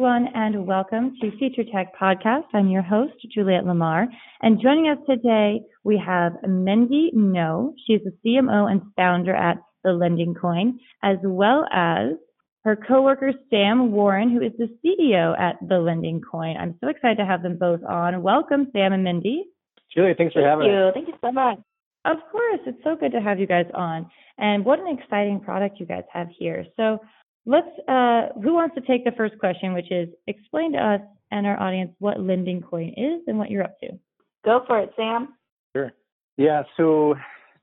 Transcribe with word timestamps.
Hello, 0.00 0.16
everyone, 0.16 0.32
and 0.34 0.66
welcome 0.66 1.14
to 1.20 1.36
Future 1.36 1.62
Tech 1.70 1.92
Podcast. 1.94 2.44
I'm 2.54 2.68
your 2.68 2.80
host, 2.80 3.12
Juliette 3.34 3.66
Lamar, 3.66 4.08
and 4.40 4.58
joining 4.58 4.88
us 4.88 4.96
today, 5.06 5.60
we 5.84 5.98
have 5.98 6.32
Mindy 6.42 7.10
Ngo. 7.14 7.74
She's 7.86 8.00
the 8.02 8.12
CMO 8.24 8.70
and 8.70 8.80
founder 8.96 9.34
at 9.34 9.58
The 9.84 9.92
Lending 9.92 10.34
Coin, 10.34 10.80
as 11.02 11.18
well 11.22 11.66
as 11.70 12.12
her 12.64 12.76
coworker, 12.76 13.32
Sam 13.50 13.92
Warren, 13.92 14.30
who 14.30 14.40
is 14.40 14.52
the 14.56 14.74
CEO 14.82 15.38
at 15.38 15.56
The 15.68 15.78
Lending 15.78 16.22
Coin. 16.22 16.56
I'm 16.56 16.78
so 16.80 16.88
excited 16.88 17.18
to 17.18 17.26
have 17.26 17.42
them 17.42 17.58
both 17.58 17.84
on. 17.86 18.22
Welcome, 18.22 18.68
Sam 18.72 18.94
and 18.94 19.04
Mindy. 19.04 19.44
Julia, 19.94 20.14
thanks 20.16 20.32
for 20.32 20.40
Thank 20.40 20.48
having 20.48 20.66
you. 20.68 20.78
us. 20.78 20.94
Thank 20.94 21.08
you 21.08 21.14
so 21.20 21.30
much. 21.30 21.58
Of 22.06 22.16
course, 22.32 22.60
it's 22.64 22.82
so 22.82 22.96
good 22.96 23.12
to 23.12 23.20
have 23.20 23.38
you 23.38 23.46
guys 23.46 23.66
on. 23.74 24.10
And 24.38 24.64
what 24.64 24.78
an 24.78 24.98
exciting 24.98 25.40
product 25.40 25.78
you 25.78 25.84
guys 25.84 26.04
have 26.10 26.28
here. 26.38 26.64
So 26.78 27.00
let's, 27.50 27.66
uh, 27.88 28.40
who 28.40 28.54
wants 28.54 28.76
to 28.76 28.80
take 28.82 29.04
the 29.04 29.10
first 29.16 29.36
question, 29.38 29.74
which 29.74 29.90
is 29.90 30.08
explain 30.28 30.72
to 30.72 30.78
us 30.78 31.00
and 31.32 31.46
our 31.46 31.60
audience 31.60 31.92
what 31.98 32.20
Lending 32.20 32.62
Coin 32.62 32.94
is 32.96 33.22
and 33.26 33.38
what 33.38 33.50
you're 33.50 33.64
up 33.64 33.78
to. 33.80 33.88
Go 34.44 34.62
for 34.66 34.78
it, 34.80 34.92
Sam. 34.96 35.34
Sure. 35.74 35.92
Yeah, 36.36 36.62
so 36.76 37.14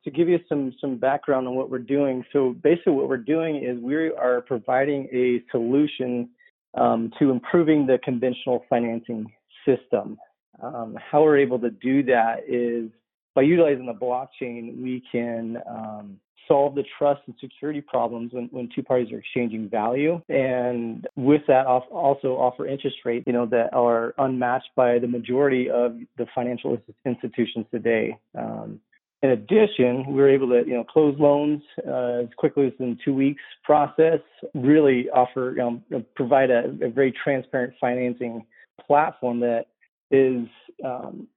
to 0.04 0.12
give 0.12 0.28
you 0.28 0.40
some 0.48 0.74
some 0.80 0.98
background 0.98 1.48
on 1.48 1.56
what 1.56 1.70
we're 1.70 1.80
doing, 1.80 2.24
so 2.32 2.54
basically 2.62 2.94
what 2.94 3.10
we're 3.10 3.18
doing 3.18 3.64
is 3.64 3.82
we 3.82 3.96
are 3.96 4.42
providing 4.42 5.08
a 5.12 5.42
solution 5.52 6.30
um, 6.76 7.12
to 7.18 7.32
improving 7.32 7.88
the 7.88 7.98
conventional 8.04 8.66
financing 8.70 9.26
system. 9.66 10.18
Um, 10.62 10.98
how 11.12 11.24
we're 11.24 11.38
able 11.38 11.60
to 11.60 11.70
do 11.70 12.04
that 12.04 12.44
is 12.48 12.92
by 13.36 13.44
utilizing 13.44 13.86
the 13.86 13.94
blockchain, 13.94 14.82
we 14.82 15.04
can 15.12 15.58
um, 15.70 16.20
solve 16.48 16.76
the 16.76 16.84
trust 16.98 17.22
and 17.28 17.36
security 17.40 17.82
problems 17.82 18.34
when, 18.34 18.48
when 18.52 18.70
two 18.74 18.84
parties 18.84 19.12
are 19.12 19.20
exchanging 19.20 19.70
value, 19.70 20.22
and 20.30 21.08
with 21.16 21.42
that, 21.48 21.66
also 21.66 22.30
offer 22.38 22.66
interest 22.68 22.98
rates, 23.06 23.26
you 23.28 23.34
know, 23.34 23.46
that 23.46 23.74
are 23.74 24.14
unmatched 24.18 24.70
by 24.76 25.00
the 25.00 25.08
majority 25.08 25.70
of 25.70 25.98
the 26.18 26.26
financial 26.34 26.78
institutions 27.06 27.66
today. 27.72 28.18
Um, 28.38 28.80
in 29.24 29.32
addition, 29.32 30.06
we 30.08 30.14
were 30.14 30.30
able 30.30 30.50
to, 30.50 30.64
you 30.68 30.76
know, 30.76 30.84
close 30.84 31.16
loans 31.20 31.62
uh, 31.88 32.24
as 32.24 32.28
quickly 32.38 32.68
as 32.68 32.74
in 32.80 33.00
two 33.04 33.16
weeks 33.16 33.42
process. 33.64 34.20
Really 34.54 35.10
offer, 35.10 35.56
you 35.58 35.82
know, 35.90 36.06
provide 36.16 36.52
a, 36.52 36.66
a 36.82 36.90
very 36.90 37.12
transparent 37.24 37.74
financing 37.82 38.46
platform 38.86 39.40
that 39.40 39.66
is 40.12 40.48
um, 40.86 41.28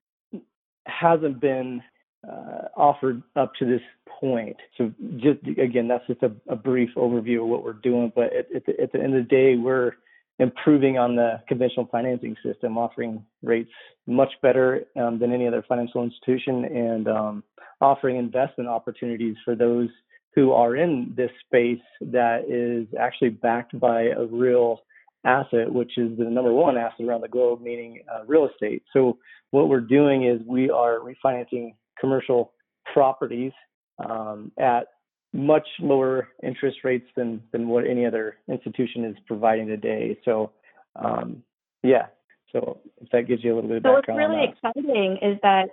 hasn't 0.87 1.41
been 1.41 1.83
uh, 2.29 2.69
offered 2.77 3.23
up 3.37 3.53
to 3.59 3.65
this 3.65 3.81
point. 4.21 4.57
So 4.77 4.93
just 5.17 5.41
again, 5.59 5.89
that's 5.89 6.07
just 6.07 6.23
a, 6.23 6.33
a 6.49 6.57
brief 6.57 6.91
overview 6.97 7.43
of 7.43 7.49
what 7.49 7.65
we're 7.65 7.73
doing. 7.73 8.13
But 8.15 8.33
at, 8.35 8.55
at, 8.55 8.67
the, 8.67 8.81
at 8.81 8.93
the 8.93 9.01
end 9.01 9.17
of 9.17 9.25
the 9.25 9.29
day, 9.29 9.57
we're 9.57 9.93
improving 10.39 10.99
on 10.99 11.17
the 11.17 11.41
conventional 11.49 11.87
financing 11.91 12.37
system, 12.45 12.79
offering 12.79 13.25
rates 13.43 13.71
much 14.07 14.33
better 14.43 14.85
um, 14.97 15.19
than 15.19 15.33
any 15.33 15.47
other 15.47 15.65
financial 15.69 16.03
institution, 16.03 16.65
and 16.65 17.09
um, 17.09 17.45
offering 17.81 18.17
investment 18.17 18.69
opportunities 18.69 19.37
for 19.45 19.55
those 19.55 19.89
who 20.35 20.53
are 20.53 20.77
in 20.77 21.13
this 21.17 21.31
space 21.47 21.83
that 22.01 22.45
is 22.49 22.87
actually 22.99 23.31
backed 23.31 23.79
by 23.79 24.05
a 24.05 24.25
real 24.27 24.81
asset, 25.25 25.71
which 25.71 25.99
is 25.99 26.17
the 26.17 26.25
number 26.25 26.53
one 26.53 26.79
asset 26.79 27.07
around 27.07 27.21
the 27.21 27.29
globe, 27.29 27.61
meaning 27.61 28.01
uh, 28.13 28.25
real 28.27 28.49
estate. 28.49 28.83
So 28.93 29.19
what 29.51 29.69
we're 29.69 29.81
doing 29.81 30.25
is 30.25 30.41
we 30.47 30.71
are 30.71 30.99
refinancing 31.01 31.75
commercial 32.01 32.53
properties 32.93 33.53
um, 33.99 34.51
at 34.59 34.87
much 35.33 35.67
lower 35.79 36.29
interest 36.43 36.79
rates 36.83 37.07
than 37.17 37.43
than 37.53 37.69
what 37.69 37.87
any 37.87 38.05
other 38.05 38.37
institution 38.49 39.05
is 39.05 39.17
providing 39.27 39.67
today. 39.67 40.19
So 40.25 40.53
um, 40.97 41.43
yeah, 41.83 42.07
so 42.53 42.81
if 43.01 43.09
that 43.11 43.29
gives 43.29 43.45
you 43.45 43.53
a 43.53 43.55
little 43.55 43.69
bit 43.69 43.79
of 43.79 43.83
So 43.85 43.93
what's 43.93 44.07
background 44.07 44.33
really 44.33 44.47
on 44.47 44.55
that. 44.63 44.71
exciting 44.71 45.19
is 45.23 45.39
that 45.43 45.69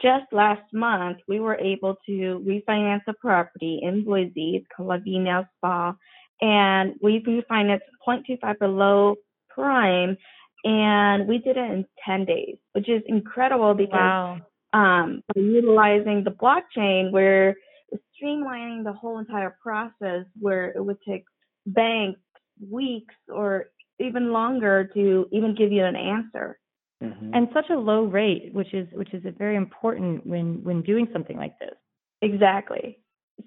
just 0.00 0.32
last 0.32 0.62
month 0.72 1.18
we 1.28 1.40
were 1.40 1.56
able 1.56 1.96
to 2.06 2.44
refinance 2.46 3.02
a 3.06 3.12
property 3.14 3.80
in 3.82 4.04
Boise. 4.04 4.56
It's 4.56 4.66
called 4.74 4.88
Lavinia 4.88 5.48
Spa, 5.58 5.94
and 6.40 6.94
we 7.02 7.20
refinanced 7.20 7.80
0.25 8.06 8.58
below 8.58 9.16
prime, 9.50 10.16
and 10.64 11.28
we 11.28 11.38
did 11.38 11.56
it 11.56 11.70
in 11.70 11.84
10 12.06 12.24
days, 12.24 12.56
which 12.72 12.88
is 12.88 13.02
incredible 13.06 13.74
because 13.74 13.92
Wow. 13.92 14.40
Um, 14.72 15.22
by 15.34 15.40
utilizing 15.40 16.24
the 16.24 16.30
blockchain, 16.30 17.12
we're 17.12 17.54
streamlining 17.92 18.84
the 18.84 18.92
whole 18.92 19.18
entire 19.18 19.56
process 19.62 20.24
where 20.40 20.70
it 20.70 20.84
would 20.84 20.98
take 21.06 21.24
banks 21.66 22.20
weeks 22.70 23.14
or 23.28 23.66
even 23.98 24.32
longer 24.32 24.90
to 24.94 25.26
even 25.32 25.54
give 25.54 25.72
you 25.72 25.84
an 25.84 25.96
answer. 25.96 26.58
Mhm. 27.02 27.30
And 27.34 27.48
such 27.52 27.68
a 27.70 27.78
low 27.78 28.04
rate, 28.04 28.54
which 28.54 28.72
is 28.72 28.90
which 28.92 29.12
is 29.12 29.22
very 29.36 29.56
important 29.56 30.24
when 30.26 30.62
when 30.62 30.82
doing 30.82 31.08
something 31.12 31.36
like 31.36 31.58
this. 31.58 31.74
Exactly. 32.20 32.98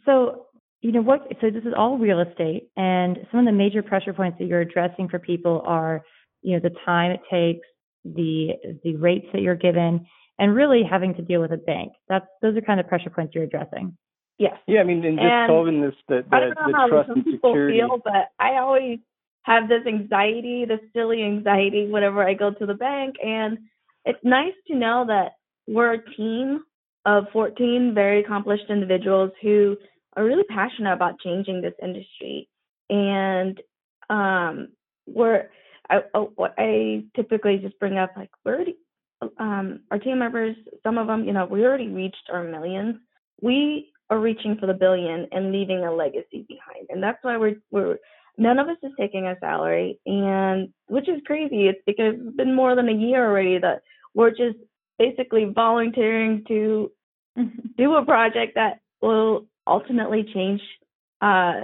So, 0.05 0.47
you 0.81 0.91
know 0.91 1.01
what? 1.01 1.25
So 1.39 1.49
this 1.49 1.63
is 1.63 1.73
all 1.75 1.97
real 1.97 2.19
estate, 2.19 2.69
and 2.75 3.25
some 3.31 3.39
of 3.39 3.45
the 3.45 3.53
major 3.53 3.81
pressure 3.81 4.13
points 4.13 4.37
that 4.39 4.45
you're 4.45 4.61
addressing 4.61 5.07
for 5.07 5.19
people 5.19 5.61
are, 5.65 6.03
you 6.41 6.53
know, 6.53 6.59
the 6.59 6.75
time 6.85 7.11
it 7.11 7.21
takes, 7.29 7.65
the 8.03 8.55
the 8.83 8.97
rates 8.97 9.27
that 9.31 9.41
you're 9.41 9.55
given, 9.55 10.05
and 10.39 10.55
really 10.55 10.83
having 10.83 11.13
to 11.15 11.21
deal 11.21 11.41
with 11.41 11.51
a 11.51 11.57
bank. 11.57 11.93
That's 12.09 12.25
those 12.41 12.57
are 12.57 12.61
kind 12.61 12.79
of 12.79 12.87
pressure 12.87 13.09
points 13.09 13.33
you're 13.35 13.43
addressing. 13.43 13.97
Yes. 14.37 14.57
Yeah, 14.67 14.81
I 14.81 14.83
mean, 14.83 15.05
and 15.05 15.17
just 15.17 15.23
And 15.25 15.49
solving 15.49 15.81
this 15.81 15.95
the 16.09 16.25
I 16.31 16.39
don't 16.41 16.49
know 16.49 16.67
the 16.67 16.73
how 16.75 16.87
trust 16.87 17.07
some 17.07 17.17
and 17.17 17.25
people 17.25 17.51
security. 17.51 17.79
feel, 17.79 17.99
but 18.03 18.29
I 18.39 18.57
always 18.57 18.99
have 19.43 19.69
this 19.69 19.85
anxiety, 19.87 20.65
this 20.65 20.79
silly 20.93 21.23
anxiety, 21.23 21.87
whenever 21.87 22.27
I 22.27 22.33
go 22.33 22.51
to 22.51 22.65
the 22.65 22.73
bank. 22.73 23.15
And 23.23 23.59
it's 24.03 24.19
nice 24.23 24.53
to 24.67 24.75
know 24.75 25.05
that 25.07 25.33
we're 25.67 25.93
a 25.93 26.15
team 26.15 26.63
of 27.05 27.25
14 27.31 27.93
very 27.93 28.21
accomplished 28.21 28.69
individuals 28.69 29.31
who 29.41 29.77
are 30.17 30.23
really 30.25 30.43
passionate 30.43 30.93
about 30.93 31.19
changing 31.19 31.61
this 31.61 31.73
industry. 31.81 32.49
And 32.89 33.61
um, 34.09 34.69
we're, 35.07 35.49
I, 35.89 36.01
oh, 36.13 36.33
I 36.57 37.05
typically 37.15 37.59
just 37.59 37.79
bring 37.79 37.97
up, 37.97 38.11
like, 38.17 38.31
we're 38.43 38.55
already, 38.55 38.77
um, 39.37 39.81
our 39.91 39.99
team 39.99 40.19
members, 40.19 40.55
some 40.83 40.97
of 40.97 41.07
them, 41.07 41.25
you 41.25 41.33
know, 41.33 41.45
we 41.45 41.63
already 41.63 41.87
reached 41.87 42.29
our 42.31 42.43
millions. 42.43 42.95
We 43.41 43.91
are 44.09 44.19
reaching 44.19 44.57
for 44.59 44.67
the 44.67 44.73
billion 44.73 45.27
and 45.31 45.51
leaving 45.51 45.83
a 45.83 45.93
legacy 45.93 46.45
behind. 46.47 46.87
And 46.89 47.01
that's 47.01 47.17
why 47.23 47.37
we're 47.37 47.55
we're 47.71 47.97
none 48.37 48.59
of 48.59 48.67
us 48.67 48.77
is 48.83 48.91
taking 48.99 49.27
a 49.27 49.37
salary 49.39 49.99
and 50.05 50.69
which 50.87 51.09
is 51.09 51.21
crazy. 51.25 51.67
It's 51.67 51.81
because 51.85 52.15
it's 52.17 52.35
been 52.35 52.55
more 52.55 52.75
than 52.75 52.89
a 52.89 52.93
year 52.93 53.25
already 53.25 53.57
that 53.59 53.81
we're 54.13 54.29
just 54.29 54.57
basically 54.99 55.45
volunteering 55.45 56.43
to 56.47 56.91
do 57.77 57.95
a 57.95 58.05
project 58.05 58.55
that 58.55 58.79
will 59.01 59.47
ultimately 59.67 60.23
change 60.33 60.61
uh 61.21 61.61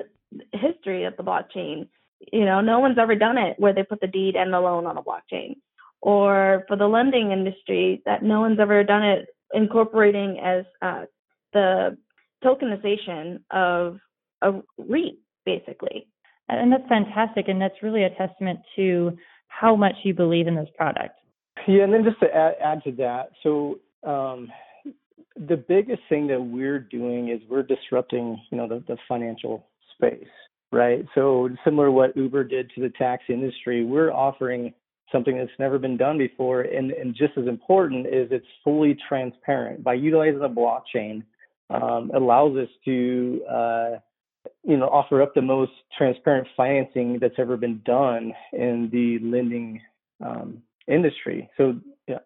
history 0.53 1.03
of 1.03 1.15
the 1.17 1.23
blockchain. 1.23 1.87
You 2.31 2.45
know, 2.45 2.61
no 2.61 2.79
one's 2.79 2.97
ever 2.97 3.15
done 3.15 3.37
it 3.37 3.59
where 3.59 3.73
they 3.73 3.83
put 3.83 4.01
the 4.01 4.07
deed 4.07 4.35
and 4.35 4.53
the 4.53 4.59
loan 4.59 4.85
on 4.85 4.97
a 4.97 5.03
blockchain. 5.03 5.57
Or 6.01 6.63
for 6.67 6.75
the 6.75 6.87
lending 6.87 7.31
industry, 7.31 8.01
that 8.05 8.23
no 8.23 8.41
one's 8.41 8.59
ever 8.59 8.83
done 8.83 9.03
it 9.03 9.27
incorporating 9.53 10.39
as 10.43 10.65
uh, 10.81 11.05
the 11.53 11.97
tokenization 12.43 13.39
of 13.51 13.99
a 14.41 14.53
REIT, 14.77 15.19
basically. 15.45 16.07
And 16.49 16.71
that's 16.71 16.87
fantastic, 16.89 17.47
and 17.47 17.61
that's 17.61 17.81
really 17.81 18.03
a 18.03 18.09
testament 18.09 18.59
to 18.75 19.17
how 19.47 19.75
much 19.75 19.95
you 20.03 20.13
believe 20.13 20.47
in 20.47 20.55
this 20.55 20.69
product. 20.75 21.19
Yeah, 21.67 21.83
and 21.83 21.93
then 21.93 22.03
just 22.03 22.19
to 22.21 22.35
add, 22.35 22.55
add 22.63 22.83
to 22.85 22.91
that, 22.93 23.31
so 23.43 23.79
um, 24.03 24.49
the 25.35 25.57
biggest 25.57 26.01
thing 26.09 26.27
that 26.27 26.41
we're 26.41 26.79
doing 26.79 27.29
is 27.29 27.39
we're 27.49 27.63
disrupting, 27.63 28.41
you 28.49 28.57
know, 28.57 28.67
the, 28.67 28.83
the 28.87 28.97
financial 29.07 29.67
space, 29.95 30.27
right? 30.71 31.05
So 31.15 31.49
similar 31.63 31.87
to 31.87 31.91
what 31.91 32.17
Uber 32.17 32.43
did 32.45 32.71
to 32.75 32.81
the 32.81 32.89
taxi 32.89 33.33
industry, 33.33 33.85
we're 33.85 34.11
offering 34.11 34.73
something 35.11 35.37
that's 35.37 35.51
never 35.59 35.77
been 35.77 35.97
done 35.97 36.17
before, 36.17 36.61
and, 36.61 36.91
and 36.91 37.15
just 37.15 37.37
as 37.37 37.47
important 37.47 38.07
is 38.07 38.29
it's 38.31 38.45
fully 38.63 38.97
transparent. 39.07 39.83
By 39.83 39.93
utilizing 39.95 40.39
the 40.39 40.49
blockchain, 40.49 41.23
um, 41.69 42.11
allows 42.13 42.57
us 42.57 42.69
to, 42.85 43.41
uh, 43.49 43.89
you 44.63 44.77
know, 44.77 44.87
offer 44.87 45.21
up 45.21 45.33
the 45.33 45.41
most 45.41 45.71
transparent 45.97 46.47
financing 46.57 47.17
that's 47.19 47.35
ever 47.37 47.57
been 47.57 47.81
done 47.85 48.33
in 48.53 48.89
the 48.91 49.19
lending 49.19 49.81
um, 50.23 50.61
industry. 50.87 51.49
So 51.57 51.79
yeah, 52.07 52.17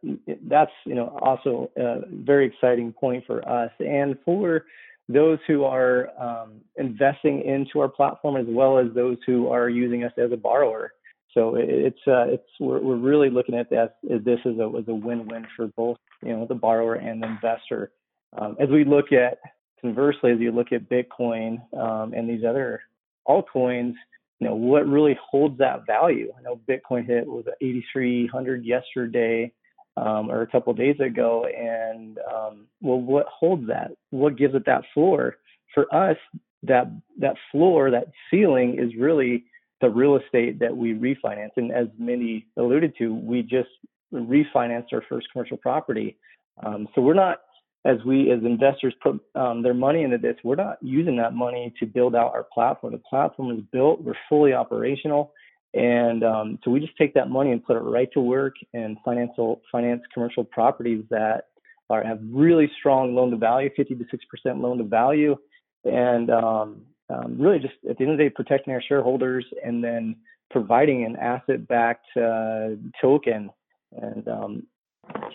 that's 0.48 0.72
you 0.86 0.96
know 0.96 1.18
also 1.22 1.70
a 1.78 2.02
very 2.10 2.48
exciting 2.48 2.94
point 2.94 3.26
for 3.28 3.48
us 3.48 3.72
and 3.80 4.18
for 4.24 4.66
those 5.08 5.38
who 5.48 5.64
are 5.64 6.10
um, 6.20 6.62
investing 6.78 7.42
into 7.42 7.80
our 7.80 7.90
platform 7.90 8.38
as 8.38 8.46
well 8.48 8.80
as 8.80 8.88
those 8.96 9.18
who 9.26 9.50
are 9.50 9.70
using 9.70 10.04
us 10.04 10.12
as 10.18 10.32
a 10.32 10.38
borrower. 10.38 10.94
So 11.34 11.56
it's 11.58 12.00
uh, 12.08 12.28
it's 12.28 12.48
we're, 12.60 12.80
we're 12.80 12.96
really 12.96 13.30
looking 13.30 13.56
at 13.56 13.70
this 13.70 13.90
this 14.04 14.40
as 14.46 14.58
a 14.58 14.72
as 14.78 14.88
a 14.88 14.94
win-win 14.94 15.46
for 15.56 15.68
both 15.76 15.98
you 16.24 16.30
know 16.30 16.46
the 16.48 16.56
borrower 16.56 16.96
and 16.96 17.22
the 17.22 17.28
investor. 17.28 17.92
Um, 18.38 18.56
as 18.60 18.70
we 18.70 18.86
look 18.86 19.12
at 19.12 19.40
conversely, 19.82 20.32
as 20.32 20.40
you 20.40 20.52
look 20.52 20.72
at 20.72 20.90
Bitcoin 20.90 21.58
um, 21.78 22.14
and 22.14 22.30
these 22.30 22.44
other 22.48 22.82
altcoins, 23.28 23.94
you 24.40 24.48
know 24.48 24.56
what 24.56 24.88
really 24.88 25.18
holds 25.30 25.58
that 25.58 25.86
value. 25.86 26.32
I 26.38 26.42
know 26.42 26.60
Bitcoin 26.70 27.06
hit 27.06 27.26
was 27.28 27.46
8,300 27.62 28.66
yesterday 28.66 29.52
um, 29.98 30.30
or 30.30 30.42
a 30.42 30.48
couple 30.48 30.72
of 30.72 30.78
days 30.78 31.00
ago, 31.00 31.46
and 31.46 32.18
um, 32.20 32.68
well, 32.82 33.00
what 33.00 33.28
holds 33.28 33.68
that? 33.68 33.92
What 34.12 34.38
gives 34.38 34.56
it 34.56 34.66
that 34.66 34.84
floor? 34.94 35.38
For 35.74 35.94
us, 35.94 36.18
that 36.64 36.92
that 37.20 37.36
floor, 37.52 37.92
that 37.92 38.08
ceiling, 38.30 38.78
is 38.80 38.96
really 38.98 39.46
the 39.82 39.90
real 39.90 40.16
estate 40.16 40.60
that 40.60 40.76
we 40.76 40.94
refinance. 40.94 41.52
And 41.58 41.72
as 41.72 41.88
many 41.98 42.48
alluded 42.58 42.94
to, 43.00 43.14
we 43.14 43.42
just 43.42 43.70
refinanced 44.14 44.94
our 44.94 45.04
first 45.10 45.28
commercial 45.32 45.58
property. 45.58 46.18
Um, 46.64 46.88
so 46.96 47.02
we're 47.02 47.14
not 47.14 47.40
as 47.86 47.98
we 48.04 48.32
as 48.32 48.40
investors 48.44 48.96
put 49.02 49.22
um, 49.36 49.62
their 49.62 49.74
money 49.74 50.02
into 50.02 50.18
this, 50.18 50.36
we're 50.44 50.56
not 50.56 50.78
using 50.82 51.16
that 51.18 51.34
money 51.34 51.72
to 51.80 51.86
build 51.86 52.16
out 52.16 52.34
our 52.34 52.46
platform. 52.52 52.94
The 52.94 53.00
platform 53.00 53.56
is 53.56 53.64
built, 53.72 54.02
we're 54.02 54.16
fully 54.28 54.54
operational, 54.54 55.34
and 55.76 56.24
um, 56.24 56.60
so 56.64 56.72
we 56.72 56.80
just 56.80 56.98
take 56.98 57.14
that 57.14 57.30
money 57.30 57.52
and 57.52 57.64
put 57.64 57.78
it 57.78 57.82
right 57.82 58.10
to 58.14 58.20
work 58.20 58.56
and 58.74 58.98
financial 59.06 59.62
finance 59.72 60.02
commercial 60.14 60.44
properties 60.44 61.04
that 61.12 61.50
are 61.92 62.04
have 62.04 62.20
really 62.28 62.72
strong 62.80 63.14
loan 63.14 63.30
to 63.30 63.38
value, 63.38 63.70
50 63.78 63.96
to 63.96 64.06
6 64.10 64.26
percent 64.26 64.60
loan 64.60 64.80
to 64.80 64.84
value, 64.84 65.36
and 65.84 66.32
um, 66.32 66.82
um, 67.10 67.38
really 67.40 67.60
just 67.60 67.74
at 67.90 67.98
the 67.98 68.04
end 68.04 68.14
of 68.14 68.18
the 68.18 68.26
day 68.26 68.30
protecting 68.30 68.74
our 68.74 68.82
shareholders 68.82 69.46
and 69.64 69.84
then 69.84 70.16
providing 70.52 71.04
an 71.04 71.16
asset-backed 71.18 72.06
uh, 72.18 72.70
token 73.02 73.50
and 73.92 74.28
um, 74.28 74.64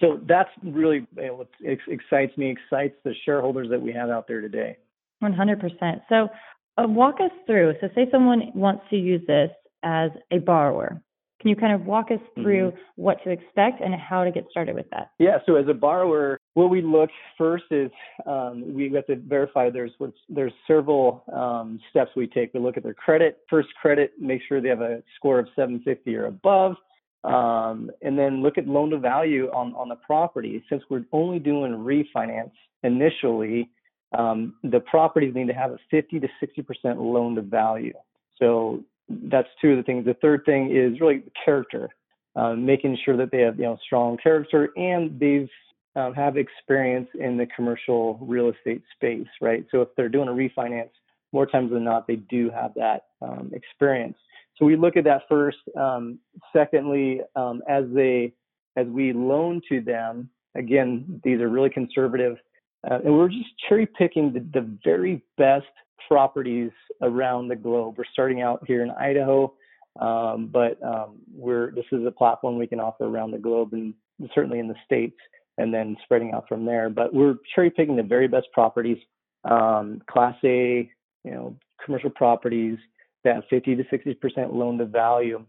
so 0.01 0.21
that's 0.27 0.51
really 0.63 1.07
you 1.17 1.27
know, 1.27 1.35
what 1.35 1.49
excites 1.61 2.37
me, 2.37 2.51
excites 2.51 2.95
the 3.05 3.15
shareholders 3.25 3.69
that 3.71 3.81
we 3.81 3.93
have 3.93 4.11
out 4.11 4.27
there 4.27 4.41
today. 4.41 4.77
100%. 5.23 6.01
So 6.09 6.29
uh, 6.79 6.89
walk 6.89 7.17
us 7.21 7.31
through. 7.47 7.75
So 7.81 7.89
say 7.95 8.07
someone 8.11 8.51
wants 8.55 8.85
to 8.91 8.97
use 8.97 9.23
this 9.27 9.51
as 9.83 10.11
a 10.31 10.39
borrower. 10.39 11.03
Can 11.41 11.51
you 11.51 11.57
kind 11.57 11.73
of 11.73 11.87
walk 11.87 12.11
us 12.11 12.21
through 12.35 12.73
mm-hmm. 12.73 12.81
what 12.97 13.23
to 13.25 13.31
expect 13.31 13.81
and 13.81 13.95
how 13.95 14.25
to 14.25 14.31
get 14.31 14.45
started 14.51 14.75
with 14.75 14.89
that? 14.91 15.11
Yeah. 15.19 15.39
So 15.47 15.57
as 15.57 15.67
a 15.69 15.75
borrower, 15.75 16.39
what 16.55 16.71
we 16.71 16.83
look 16.83 17.11
first 17.39 17.65
is 17.71 17.91
um, 18.27 18.75
we 18.75 18.91
have 18.93 19.07
to 19.07 19.17
verify 19.17 19.71
there's 19.71 19.93
there's 20.29 20.53
several 20.67 21.23
um, 21.33 21.79
steps 21.91 22.11
we 22.17 22.27
take. 22.27 22.53
We 22.55 22.61
look 22.61 22.77
at 22.77 22.83
their 22.83 22.95
credit. 22.95 23.39
First, 23.49 23.69
credit, 23.81 24.13
make 24.21 24.43
sure 24.49 24.61
they 24.61 24.69
have 24.69 24.81
a 24.81 25.03
score 25.17 25.39
of 25.39 25.47
750 25.55 26.17
or 26.17 26.27
above. 26.27 26.77
Um, 27.23 27.91
and 28.03 28.19
then 28.19 28.43
look 28.43 28.57
at 28.57 28.67
loan 28.67 28.91
to 28.91 28.99
value 28.99 29.51
on, 29.51 29.75
on 29.75 29.89
the 29.91 29.97
property. 29.97 30.65
Since 30.69 30.83
we're 30.89 31.05
only 31.13 31.39
doing 31.39 31.73
refinance 31.73 32.53
initially, 32.83 33.71
um, 34.17 34.55
the 34.65 34.81
properties 34.81 35.35
need 35.35 35.49
to 35.49 35.53
have 35.53 35.71
a 35.71 35.79
50 35.91 36.19
to 36.21 36.29
60% 36.43 36.65
loan 36.97 37.35
to 37.37 37.43
value. 37.43 37.93
So 38.39 38.83
that's 39.09 39.49
two 39.61 39.73
of 39.73 39.77
the 39.77 39.83
things. 39.83 40.05
The 40.05 40.15
third 40.15 40.45
thing 40.45 40.75
is 40.75 41.01
really 41.01 41.23
character, 41.45 41.91
um, 42.37 42.65
making 42.65 42.97
sure 43.05 43.17
that 43.17 43.31
they 43.31 43.41
have 43.41 43.59
you 43.59 43.65
know 43.65 43.79
strong 43.85 44.17
character 44.17 44.71
and 44.77 45.19
they've 45.21 45.49
um, 46.01 46.15
have 46.15 46.37
experience 46.37 47.09
in 47.19 47.37
the 47.37 47.47
commercial 47.47 48.19
real 48.23 48.51
estate 48.51 48.83
space, 48.95 49.29
right? 49.41 49.65
So 49.71 49.83
if 49.83 49.89
they're 49.97 50.09
doing 50.09 50.29
a 50.29 50.33
refinance, 50.33 50.91
more 51.33 51.47
times 51.47 51.71
than 51.71 51.85
not, 51.85 52.07
they 52.07 52.17
do 52.17 52.51
have 52.51 52.73
that 52.75 53.07
um, 53.23 53.51
experience. 53.53 54.17
So 54.57 54.65
we 54.65 54.77
look 54.77 54.97
at 54.97 55.05
that 55.05 55.23
first. 55.29 55.59
Um, 55.77 56.19
secondly, 56.53 57.21
um, 57.37 57.63
as 57.69 57.85
they 57.95 58.33
as 58.77 58.87
we 58.87 59.13
loan 59.13 59.61
to 59.69 59.81
them, 59.81 60.31
again, 60.55 61.21
these 61.25 61.41
are 61.41 61.49
really 61.49 61.71
conservative, 61.71 62.37
uh, 62.89 62.99
and 63.05 63.13
we're 63.13 63.29
just 63.29 63.51
cherry 63.69 63.87
picking 63.87 64.33
the, 64.33 64.41
the 64.61 64.79
very 64.85 65.23
best 65.37 65.67
properties 66.09 66.71
around 67.03 67.49
the 67.49 67.57
globe. 67.57 67.97
We're 67.99 68.05
starting 68.13 68.43
out 68.43 68.65
here 68.67 68.83
in 68.83 68.91
Idaho, 68.91 69.53
um, 70.01 70.49
but 70.53 70.83
um, 70.83 71.19
we're 71.35 71.73
this 71.73 71.85
is 71.93 72.07
a 72.07 72.11
platform 72.11 72.59
we 72.59 72.67
can 72.67 72.81
offer 72.81 73.05
around 73.05 73.33
the 73.33 73.39
globe 73.39 73.73
and 73.73 73.95
certainly 74.35 74.59
in 74.59 74.69
the 74.69 74.77
states, 74.85 75.17
and 75.61 75.73
then 75.73 75.97
spreading 76.05 76.33
out 76.33 76.49
from 76.49 76.65
there. 76.65 76.91
But 76.91 77.15
we're 77.15 77.37
cherry 77.55 77.71
picking 77.71 77.97
the 77.97 78.03
very 78.03 78.29
best 78.29 78.47
properties, 78.53 78.99
um, 79.45 80.03
Class 80.11 80.37
A, 80.45 80.91
you 81.25 81.31
know, 81.31 81.57
commercial 81.85 82.11
properties 82.11 82.79
that 83.25 83.35
have 83.35 83.45
50 83.51 83.77
to 83.77 83.85
60% 83.85 84.53
loan 84.55 84.79
to 84.79 84.87
value. 84.87 85.45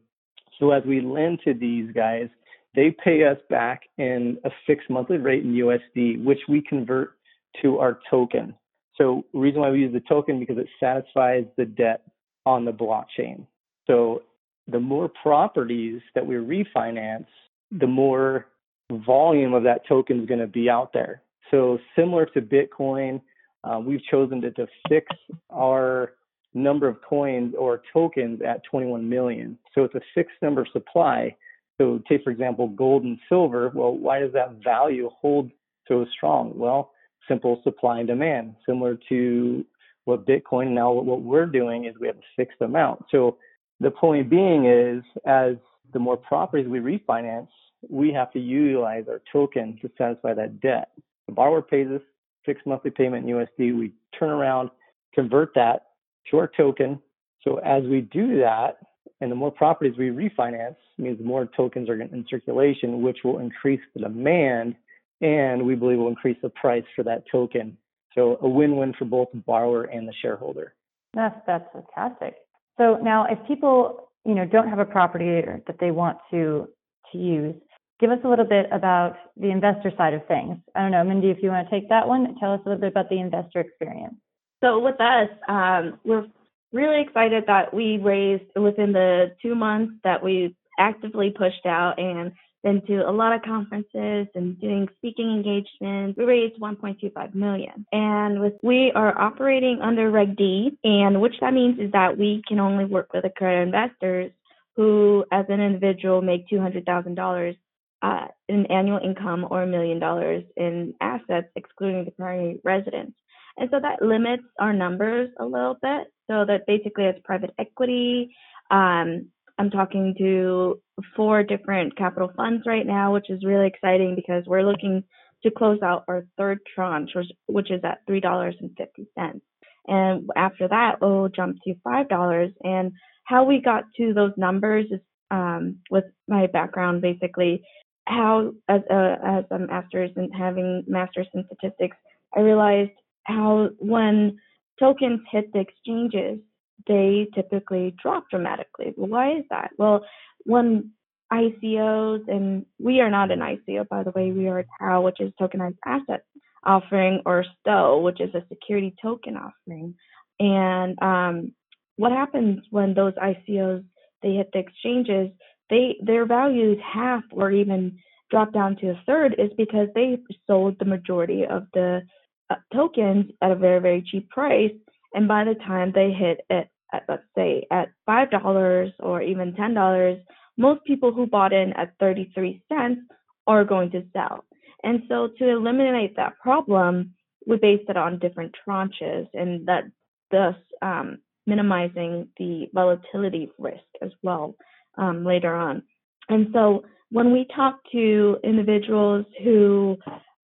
So 0.60 0.72
as 0.72 0.84
we 0.86 1.02
lend 1.02 1.40
to 1.46 1.54
these 1.54 1.92
guys, 1.94 2.30
they 2.76 2.96
pay 3.04 3.26
us 3.26 3.38
back 3.50 3.82
in 3.98 4.38
a 4.46 4.50
fixed 4.66 4.90
monthly 4.90 5.18
rate 5.18 5.44
in 5.44 5.54
USD, 5.54 6.24
which 6.24 6.40
we 6.48 6.62
convert 6.62 7.14
to 7.62 7.80
our 7.80 8.00
token. 8.10 8.56
So 8.98 9.26
reason 9.34 9.62
why 9.62 9.72
we 9.72 9.80
use 9.80 9.94
the 9.94 10.02
token 10.02 10.40
because 10.40 10.58
it 10.58 10.68
satisfies 10.80 11.46
the 11.58 11.66
debt 11.66 12.04
on 12.46 12.66
the 12.66 12.72
blockchain. 12.72 13.46
So 13.88 14.24
the 14.68 14.80
more 14.80 15.10
properties 15.10 16.02
that 16.16 16.26
we 16.26 16.36
refinance, 16.36 17.28
the 17.72 17.88
more 17.88 18.48
volume 18.92 19.54
of 19.54 19.64
that 19.64 19.88
token 19.88 20.22
is 20.22 20.28
going 20.28 20.40
to 20.40 20.48
be 20.48 20.70
out 20.70 20.94
there. 20.94 21.22
So 21.50 21.80
similar 21.96 22.26
to 22.28 22.42
Bitcoin, 22.42 23.22
uh, 23.64 23.80
we've 23.80 24.04
chosen 24.10 24.42
to, 24.42 24.52
to 24.52 24.68
fix 24.88 25.08
our 25.50 26.14
number 26.54 26.88
of 26.88 27.02
coins 27.02 27.54
or 27.58 27.82
tokens 27.94 28.42
at 28.42 28.64
21 28.66 29.08
million. 29.08 29.58
So 29.74 29.84
it's 29.84 29.96
a 29.96 30.02
fixed 30.14 30.36
number 30.42 30.66
supply. 30.72 31.36
So 31.78 32.02
take 32.10 32.24
for 32.24 32.32
example 32.32 32.68
gold 32.68 33.04
and 33.04 33.18
silver. 33.30 33.72
Well, 33.74 33.96
why 33.96 34.20
does 34.20 34.34
that 34.34 34.64
value 34.64 35.10
hold 35.20 35.52
so 35.88 36.06
strong? 36.16 36.54
Well, 36.56 36.92
simple 37.28 37.62
supply 37.64 38.00
and 38.00 38.08
demand, 38.08 38.56
similar 38.66 38.98
to 39.10 39.66
what 40.06 40.26
Bitcoin 40.26 40.72
now 40.72 40.92
what 40.92 41.22
we're 41.22 41.46
doing 41.46 41.86
is 41.86 41.96
we 42.00 42.08
have 42.08 42.18
a 42.18 42.36
fixed 42.36 42.62
amount. 42.62 43.06
So 43.12 43.38
the 43.80 43.92
point 43.92 44.30
being 44.30 44.66
is 44.66 45.04
as 45.26 45.56
the 45.94 46.00
more 46.00 46.18
properties 46.18 46.68
we 46.68 46.80
refinance, 46.80 47.48
we 47.90 48.12
have 48.14 48.32
to 48.34 48.40
utilize 48.40 49.06
our 49.10 49.22
token 49.32 49.78
to 49.82 49.90
satisfy 49.98 50.34
that 50.34 50.62
debt. 50.62 50.90
The 51.28 51.34
borrower 51.34 51.62
pays 51.62 51.88
us 51.88 52.02
fixed 52.46 52.66
monthly 52.66 52.92
payment 52.92 53.28
in 53.28 53.36
USD. 53.36 53.78
We 53.78 53.94
turn 54.18 54.30
around, 54.30 54.70
convert 55.14 55.54
that 55.56 55.88
to 56.30 56.38
our 56.38 56.52
token. 56.56 57.00
So 57.44 57.58
as 57.58 57.84
we 57.84 58.02
do 58.02 58.40
that, 58.40 58.78
and 59.20 59.32
the 59.32 59.36
more 59.36 59.52
properties 59.52 59.98
we 59.98 60.10
refinance 60.10 60.76
means 60.98 61.20
the 61.20 61.24
more 61.24 61.48
tokens 61.56 61.90
are 61.90 62.02
in 62.02 62.26
circulation, 62.30 63.02
which 63.02 63.20
will 63.24 63.40
increase 63.40 63.82
the 63.94 64.02
demand, 64.02 64.76
and 65.22 65.66
we 65.66 65.76
believe 65.76 66.00
will 66.00 66.08
increase 66.08 66.38
the 66.42 66.50
price 66.50 66.84
for 66.96 67.04
that 67.04 67.24
token. 67.32 67.78
So 68.16 68.38
a 68.42 68.50
win-win 68.50 68.94
for 68.98 69.06
both 69.06 69.30
the 69.32 69.40
borrower 69.40 69.84
and 69.86 70.08
the 70.08 70.14
shareholder. 70.22 70.74
That's 71.14 71.36
that's 71.46 71.66
fantastic. 71.72 72.36
So 72.78 72.98
now, 73.02 73.26
if 73.30 73.38
people 73.48 74.10
you 74.26 74.34
know 74.34 74.46
don't 74.46 74.68
have 74.68 74.80
a 74.80 74.86
property 74.86 75.42
that 75.68 75.78
they 75.80 75.92
want 75.92 76.18
to 76.32 76.68
to 77.12 77.18
use, 77.18 77.56
give 78.02 78.10
us 78.10 78.20
a 78.26 78.28
little 78.28 78.46
bit 78.46 78.66
about 78.72 79.16
the 79.38 79.52
investor 79.52 79.94
side 79.96 80.14
of 80.14 80.26
things. 80.28 80.58
I 80.76 80.82
don't 80.82 80.92
know, 80.92 81.04
Mindy, 81.04 81.30
if 81.30 81.38
you 81.42 81.50
want 81.50 81.70
to 81.70 81.72
take 81.74 81.88
that 81.90 82.08
one, 82.08 82.36
tell 82.40 82.54
us 82.54 82.60
a 82.66 82.70
little 82.70 82.82
bit 82.82 82.92
about 82.92 83.10
the 83.10 83.20
investor 83.20 83.60
experience. 83.60 84.16
So 84.64 84.80
with 84.80 85.00
us, 85.00 85.30
um, 85.48 86.00
we're 86.04 86.26
really 86.74 87.02
excited 87.02 87.46
that 87.48 87.74
we 87.74 87.98
raised 87.98 88.44
within 88.56 88.92
the 88.92 89.36
two 89.42 89.56
months 89.56 89.94
that 90.04 90.24
we 90.24 90.56
actively 90.80 91.30
pushed 91.30 91.66
out 91.66 92.00
and 92.00 92.32
been 92.64 92.82
to 92.86 93.10
a 93.10 93.12
lot 93.12 93.34
of 93.34 93.42
conferences 93.42 94.28
and 94.36 94.60
doing 94.60 94.88
speaking 94.98 95.32
engagements. 95.32 96.18
We 96.18 96.26
raised 96.26 96.60
1.25 96.60 97.34
million, 97.34 97.86
and 97.92 98.40
with 98.40 98.54
we 98.62 98.92
are 98.94 99.20
operating 99.20 99.80
under 99.82 100.12
Reg 100.12 100.38
D, 100.38 100.78
and 100.84 101.22
which 101.22 101.36
that 101.42 101.54
means 101.54 101.80
is 101.80 101.92
that 101.92 102.18
we 102.18 102.44
can 102.48 102.60
only 102.60 102.86
work 102.86 103.14
with 103.14 103.26
accredited 103.26 103.68
investors 103.68 104.32
who, 104.76 105.26
as 105.32 105.46
an 105.50 105.60
individual, 105.60 106.22
make 106.22 106.48
two 106.48 106.60
hundred 106.60 106.86
thousand 106.86 107.16
dollars 107.16 107.56
uh, 108.02 108.28
in 108.48 108.66
annual 108.68 109.00
income 109.04 109.48
or 109.50 109.64
a 109.64 109.68
million 109.68 110.00
dollars 110.00 110.44
in 110.58 110.94
assets, 111.02 111.48
excluding 111.56 112.06
the 112.06 112.12
primary 112.12 112.60
residence. 112.64 113.14
And 113.58 113.70
so 113.72 113.80
that 113.80 114.02
limits 114.02 114.44
our 114.60 114.74
numbers 114.74 115.30
a 115.40 115.46
little 115.46 115.78
bit. 115.82 116.08
So 116.30 116.46
that 116.46 116.66
basically 116.66 117.06
it's 117.06 117.20
private 117.24 117.52
equity. 117.60 118.34
Um, 118.72 119.30
I'm 119.58 119.70
talking 119.70 120.16
to 120.18 120.82
four 121.16 121.44
different 121.44 121.98
capital 121.98 122.32
funds 122.36 122.64
right 122.66 122.86
now, 122.86 123.14
which 123.14 123.30
is 123.30 123.44
really 123.46 123.68
exciting 123.68 124.16
because 124.16 124.44
we're 124.48 124.64
looking 124.64 125.04
to 125.44 125.52
close 125.52 125.80
out 125.84 126.06
our 126.08 126.26
third 126.38 126.60
tranche, 126.74 127.12
which, 127.14 127.28
which 127.48 127.72
is 127.72 127.82
at 127.84 128.00
$3.50. 128.10 129.42
And 129.88 130.30
after 130.36 130.68
that, 130.68 131.02
we'll 131.02 131.30
jump 131.30 131.58
to 131.66 131.76
$5. 131.86 132.54
And 132.64 132.94
how 133.26 133.44
we 133.44 133.62
got 133.62 133.84
to 133.98 134.14
those 134.14 134.34
numbers 134.38 134.86
is 134.92 135.00
um, 135.32 135.78
with 135.90 136.06
my 136.28 136.48
background, 136.48 137.02
basically, 137.02 137.64
how 138.12 138.52
as 138.68 138.82
a 138.90 139.18
as 139.24 139.46
a 139.52 139.60
master's 139.60 140.12
and 140.16 140.34
having 140.36 140.84
masters 140.88 141.28
in 141.34 141.46
statistics, 141.46 141.98
I 142.36 142.42
realized 142.42 142.92
how 143.24 143.70
when 143.80 144.38
tokens 144.80 145.22
hit 145.32 145.52
the 145.54 145.60
exchanges, 145.60 146.40
they 146.88 147.28
typically 147.34 147.96
drop 148.02 148.26
dramatically. 148.30 148.94
Why 148.96 149.38
is 149.38 149.46
that? 149.50 149.72
Well, 149.78 150.06
when 150.44 150.92
ICOs, 151.32 152.28
and 152.28 152.66
we 152.80 153.00
are 153.00 153.10
not 153.10 153.32
an 153.32 153.40
ICO, 153.40 153.88
by 153.88 154.04
the 154.04 154.12
way, 154.12 154.32
we 154.32 154.48
are 154.48 154.60
a 154.60 154.66
TAO, 154.80 155.02
which 155.02 155.22
is 155.22 155.32
tokenized 155.40 155.78
asset 155.86 156.24
offering, 156.66 157.22
or 157.26 157.46
STO, 157.60 158.02
which 158.02 158.20
is 158.20 158.34
a 158.36 158.46
security 158.50 158.94
token 159.02 159.38
offering. 159.38 159.96
And 160.40 161.02
um, 161.02 161.54
what 161.96 162.12
happens 162.12 162.64
when 162.70 162.94
those 162.94 163.14
ICOs 163.14 163.84
they 164.22 164.34
hit 164.34 164.50
the 164.54 164.60
exchanges? 164.60 165.30
They 165.72 165.98
their 166.04 166.26
values 166.26 166.78
half 166.84 167.24
or 167.32 167.50
even 167.50 167.98
drop 168.30 168.54
down 168.54 168.76
to 168.78 168.90
a 168.92 169.04
third 169.08 169.36
is 169.40 169.50
because 169.58 169.88
they 169.96 170.20
sold 170.46 170.78
the 170.78 170.86
majority 170.86 171.46
of 171.46 171.66
the 171.74 172.04
uh, 172.52 172.56
tokens 172.74 173.32
at 173.42 173.52
a 173.52 173.56
very 173.56 173.80
very 173.80 174.04
cheap 174.04 174.30
price, 174.30 174.76
and 175.16 175.28
by 175.28 175.46
the 175.46 175.56
time 175.56 175.92
they 175.96 176.12
hit 176.12 176.42
it 176.52 176.70
at 176.94 177.06
let's 177.10 177.24
say 177.36 177.66
at 177.72 177.90
five 178.06 178.30
dollars 178.30 178.92
or 179.00 179.24
even 179.24 179.56
ten 179.56 179.74
dollars 179.74 180.20
most 180.58 180.84
people 180.86 181.12
who 181.14 181.26
bought 181.26 181.54
in 181.54 181.74
at 181.74 181.94
33 182.00 182.62
cents 182.70 183.02
are 183.48 183.64
going 183.66 183.90
to 183.92 184.04
sell. 184.14 184.46
And 184.84 185.04
so 185.08 185.30
to 185.40 185.50
eliminate 185.50 186.16
that 186.18 186.38
problem, 186.40 187.14
we 187.48 187.58
based 187.58 187.90
it 187.90 187.98
on 187.98 188.20
different 188.20 188.56
tranches 188.68 189.28
and 189.34 189.68
that 189.68 189.86
thus 190.30 190.56
um, 190.82 191.20
minimizing 191.48 192.28
the 192.38 192.68
volatility 192.74 193.50
risk 193.58 193.84
as 194.02 194.12
well 194.22 194.56
um, 194.98 195.24
later 195.26 195.54
on. 195.56 195.84
And 196.30 196.48
so 196.54 196.84
when 197.12 197.32
we 197.32 197.46
talk 197.56 197.80
to 197.92 198.38
individuals 198.44 199.26
who 199.44 199.98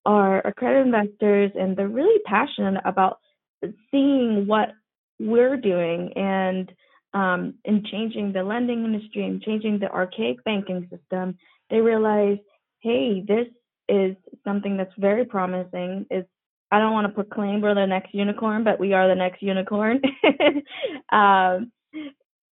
are 0.05 0.39
accredited 0.45 0.85
investors 0.85 1.51
and 1.55 1.75
they're 1.75 1.87
really 1.87 2.19
passionate 2.25 2.81
about 2.85 3.19
seeing 3.91 4.45
what 4.47 4.69
we're 5.19 5.57
doing 5.57 6.11
and 6.15 6.71
um, 7.13 7.55
in 7.65 7.83
changing 7.91 8.33
the 8.33 8.43
lending 8.43 8.85
industry 8.85 9.25
and 9.25 9.41
changing 9.41 9.79
the 9.79 9.89
archaic 9.91 10.43
banking 10.43 10.87
system, 10.89 11.37
they 11.69 11.79
realize, 11.79 12.37
hey, 12.81 13.23
this 13.27 13.47
is 13.89 14.15
something 14.43 14.77
that's 14.77 14.93
very 14.97 15.25
promising. 15.25 16.05
It's 16.09 16.27
I 16.69 16.79
don't 16.79 16.93
want 16.93 17.07
to 17.07 17.13
proclaim 17.13 17.61
we're 17.61 17.75
the 17.75 17.85
next 17.85 18.13
unicorn, 18.13 18.65
but 18.65 18.79
we 18.79 18.93
are 18.93 19.07
the 19.07 19.15
next 19.15 19.41
unicorn. 19.41 20.01
um, 21.11 21.71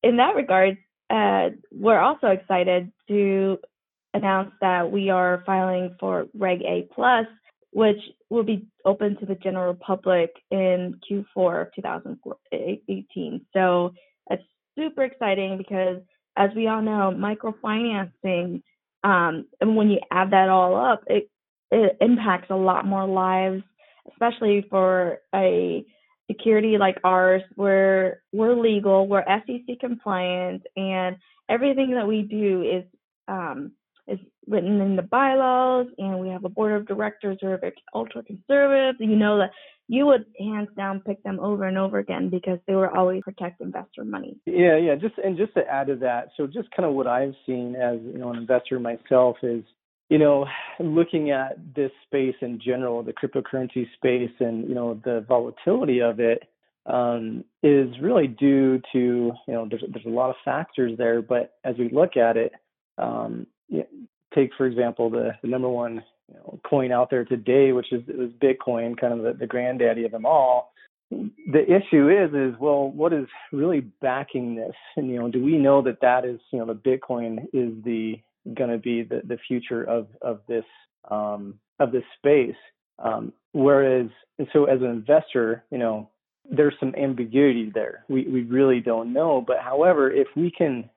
in 0.03 0.17
that 0.17 0.35
regard, 0.35 0.77
uh, 1.13 1.49
we're 1.71 1.99
also 1.99 2.27
excited 2.27 2.91
to 3.07 3.59
announce 4.15 4.51
that 4.61 4.91
we 4.91 5.11
are 5.11 5.43
filing 5.45 5.95
for 5.99 6.25
Reg 6.33 6.61
A 6.63 6.87
Plus, 6.93 7.27
which 7.71 7.99
will 8.31 8.43
be 8.43 8.65
open 8.83 9.17
to 9.17 9.25
the 9.27 9.35
general 9.35 9.75
public 9.75 10.31
in 10.49 10.99
Q4 11.09 11.67
of 11.67 11.75
2018. 11.75 13.45
So 13.53 13.93
it's 14.31 14.43
super 14.75 15.03
exciting 15.03 15.57
because, 15.59 16.01
as 16.35 16.49
we 16.55 16.67
all 16.67 16.81
know, 16.81 17.13
microfinancing, 17.15 18.63
um, 19.03 19.45
and 19.61 19.75
when 19.75 19.91
you 19.91 19.99
add 20.09 20.31
that 20.31 20.49
all 20.49 20.75
up, 20.75 21.03
it, 21.05 21.29
it 21.71 21.97
impacts 22.01 22.49
a 22.49 22.55
lot 22.55 22.87
more 22.87 23.05
lives, 23.05 23.61
especially 24.11 24.65
for 24.67 25.19
a 25.35 25.85
security 26.33 26.77
like 26.77 26.97
ours 27.03 27.41
where 27.55 28.21
we're 28.31 28.55
legal, 28.55 29.07
we're 29.07 29.23
SEC 29.25 29.79
compliant, 29.79 30.63
and 30.75 31.17
everything 31.49 31.91
that 31.91 32.07
we 32.07 32.21
do 32.23 32.61
is 32.61 32.83
um, 33.27 33.71
is 34.07 34.19
written 34.47 34.81
in 34.81 34.95
the 34.95 35.01
bylaws, 35.01 35.87
and 35.97 36.19
we 36.19 36.29
have 36.29 36.43
a 36.43 36.49
board 36.49 36.73
of 36.73 36.87
directors 36.87 37.37
who 37.41 37.47
are 37.47 37.61
ultra 37.93 38.23
conservative. 38.23 38.95
You 38.99 39.15
know 39.15 39.37
that 39.37 39.51
you 39.87 40.05
would 40.05 40.25
hands 40.39 40.69
down 40.75 41.01
pick 41.01 41.21
them 41.23 41.39
over 41.39 41.65
and 41.65 41.77
over 41.77 41.99
again 41.99 42.29
because 42.29 42.59
they 42.67 42.75
were 42.75 42.95
always 42.95 43.21
protect 43.21 43.61
investor 43.61 44.03
money. 44.03 44.37
Yeah, 44.45 44.77
yeah. 44.77 44.95
Just 44.95 45.15
and 45.23 45.37
just 45.37 45.53
to 45.55 45.61
add 45.67 45.87
to 45.87 45.95
that, 45.97 46.29
so 46.37 46.47
just 46.47 46.69
kind 46.75 46.87
of 46.87 46.93
what 46.95 47.07
I've 47.07 47.35
seen 47.45 47.75
as 47.75 47.99
you 48.01 48.17
know 48.17 48.31
an 48.31 48.37
investor 48.37 48.79
myself 48.79 49.37
is 49.43 49.63
you 50.13 50.19
know, 50.19 50.45
looking 50.79 51.31
at 51.31 51.57
this 51.75 51.89
space 52.05 52.35
in 52.41 52.59
general, 52.63 53.01
the 53.01 53.13
cryptocurrency 53.13 53.91
space, 53.95 54.29
and 54.39 54.69
you 54.69 54.75
know 54.75 55.01
the 55.03 55.25
volatility 55.27 56.03
of 56.03 56.19
it 56.19 56.43
um, 56.85 57.43
is 57.63 57.87
really 57.99 58.27
due 58.27 58.79
to 58.91 58.99
you 58.99 59.53
know 59.53 59.67
there's 59.67 59.83
there's 59.91 60.05
a 60.05 60.09
lot 60.09 60.29
of 60.29 60.35
factors 60.45 60.95
there, 60.99 61.23
but 61.23 61.55
as 61.63 61.75
we 61.79 61.89
look 61.89 62.15
at 62.15 62.37
it, 62.37 62.51
um, 62.99 63.47
you 63.69 63.79
know, 63.79 63.87
take 64.35 64.51
for 64.55 64.67
example 64.67 65.09
the, 65.09 65.31
the 65.41 65.47
number 65.47 65.67
one 65.67 66.03
you 66.27 66.35
know, 66.35 66.59
coin 66.63 66.91
out 66.91 67.09
there 67.09 67.25
today, 67.25 67.71
which 67.71 67.91
is, 67.91 68.03
is 68.07 68.29
Bitcoin, 68.39 68.95
kind 68.95 69.13
of 69.13 69.23
the, 69.23 69.33
the 69.33 69.47
granddaddy 69.47 70.05
of 70.05 70.11
them 70.11 70.27
all. 70.27 70.73
The 71.09 71.63
issue 71.63 72.09
is, 72.09 72.29
is 72.35 72.59
well, 72.59 72.87
what 72.87 73.13
is 73.13 73.25
really 73.51 73.79
backing 73.79 74.53
this? 74.53 74.75
And 74.95 75.09
you 75.09 75.19
know, 75.19 75.31
do 75.31 75.43
we 75.43 75.57
know 75.57 75.81
that 75.81 76.01
that 76.01 76.23
is, 76.23 76.39
you 76.51 76.59
know, 76.59 76.67
the 76.67 76.75
Bitcoin 76.75 77.45
is 77.51 77.83
the 77.83 78.19
going 78.53 78.69
to 78.69 78.77
be 78.77 79.03
the, 79.03 79.21
the 79.25 79.37
future 79.47 79.83
of 79.83 80.07
of 80.21 80.39
this 80.47 80.65
um, 81.09 81.59
of 81.79 81.91
this 81.91 82.03
space? 82.17 82.55
Um, 82.99 83.33
whereas, 83.53 84.07
so 84.51 84.65
as 84.65 84.79
an 84.81 84.87
investor, 84.87 85.63
you 85.71 85.77
know, 85.77 86.09
there's 86.49 86.75
some 86.79 86.93
ambiguity 86.95 87.71
there. 87.73 88.05
We 88.09 88.27
we 88.27 88.43
really 88.43 88.79
don't 88.79 89.13
know. 89.13 89.43
But 89.45 89.57
however, 89.59 90.11
if 90.11 90.27
we 90.35 90.51
can 90.51 90.89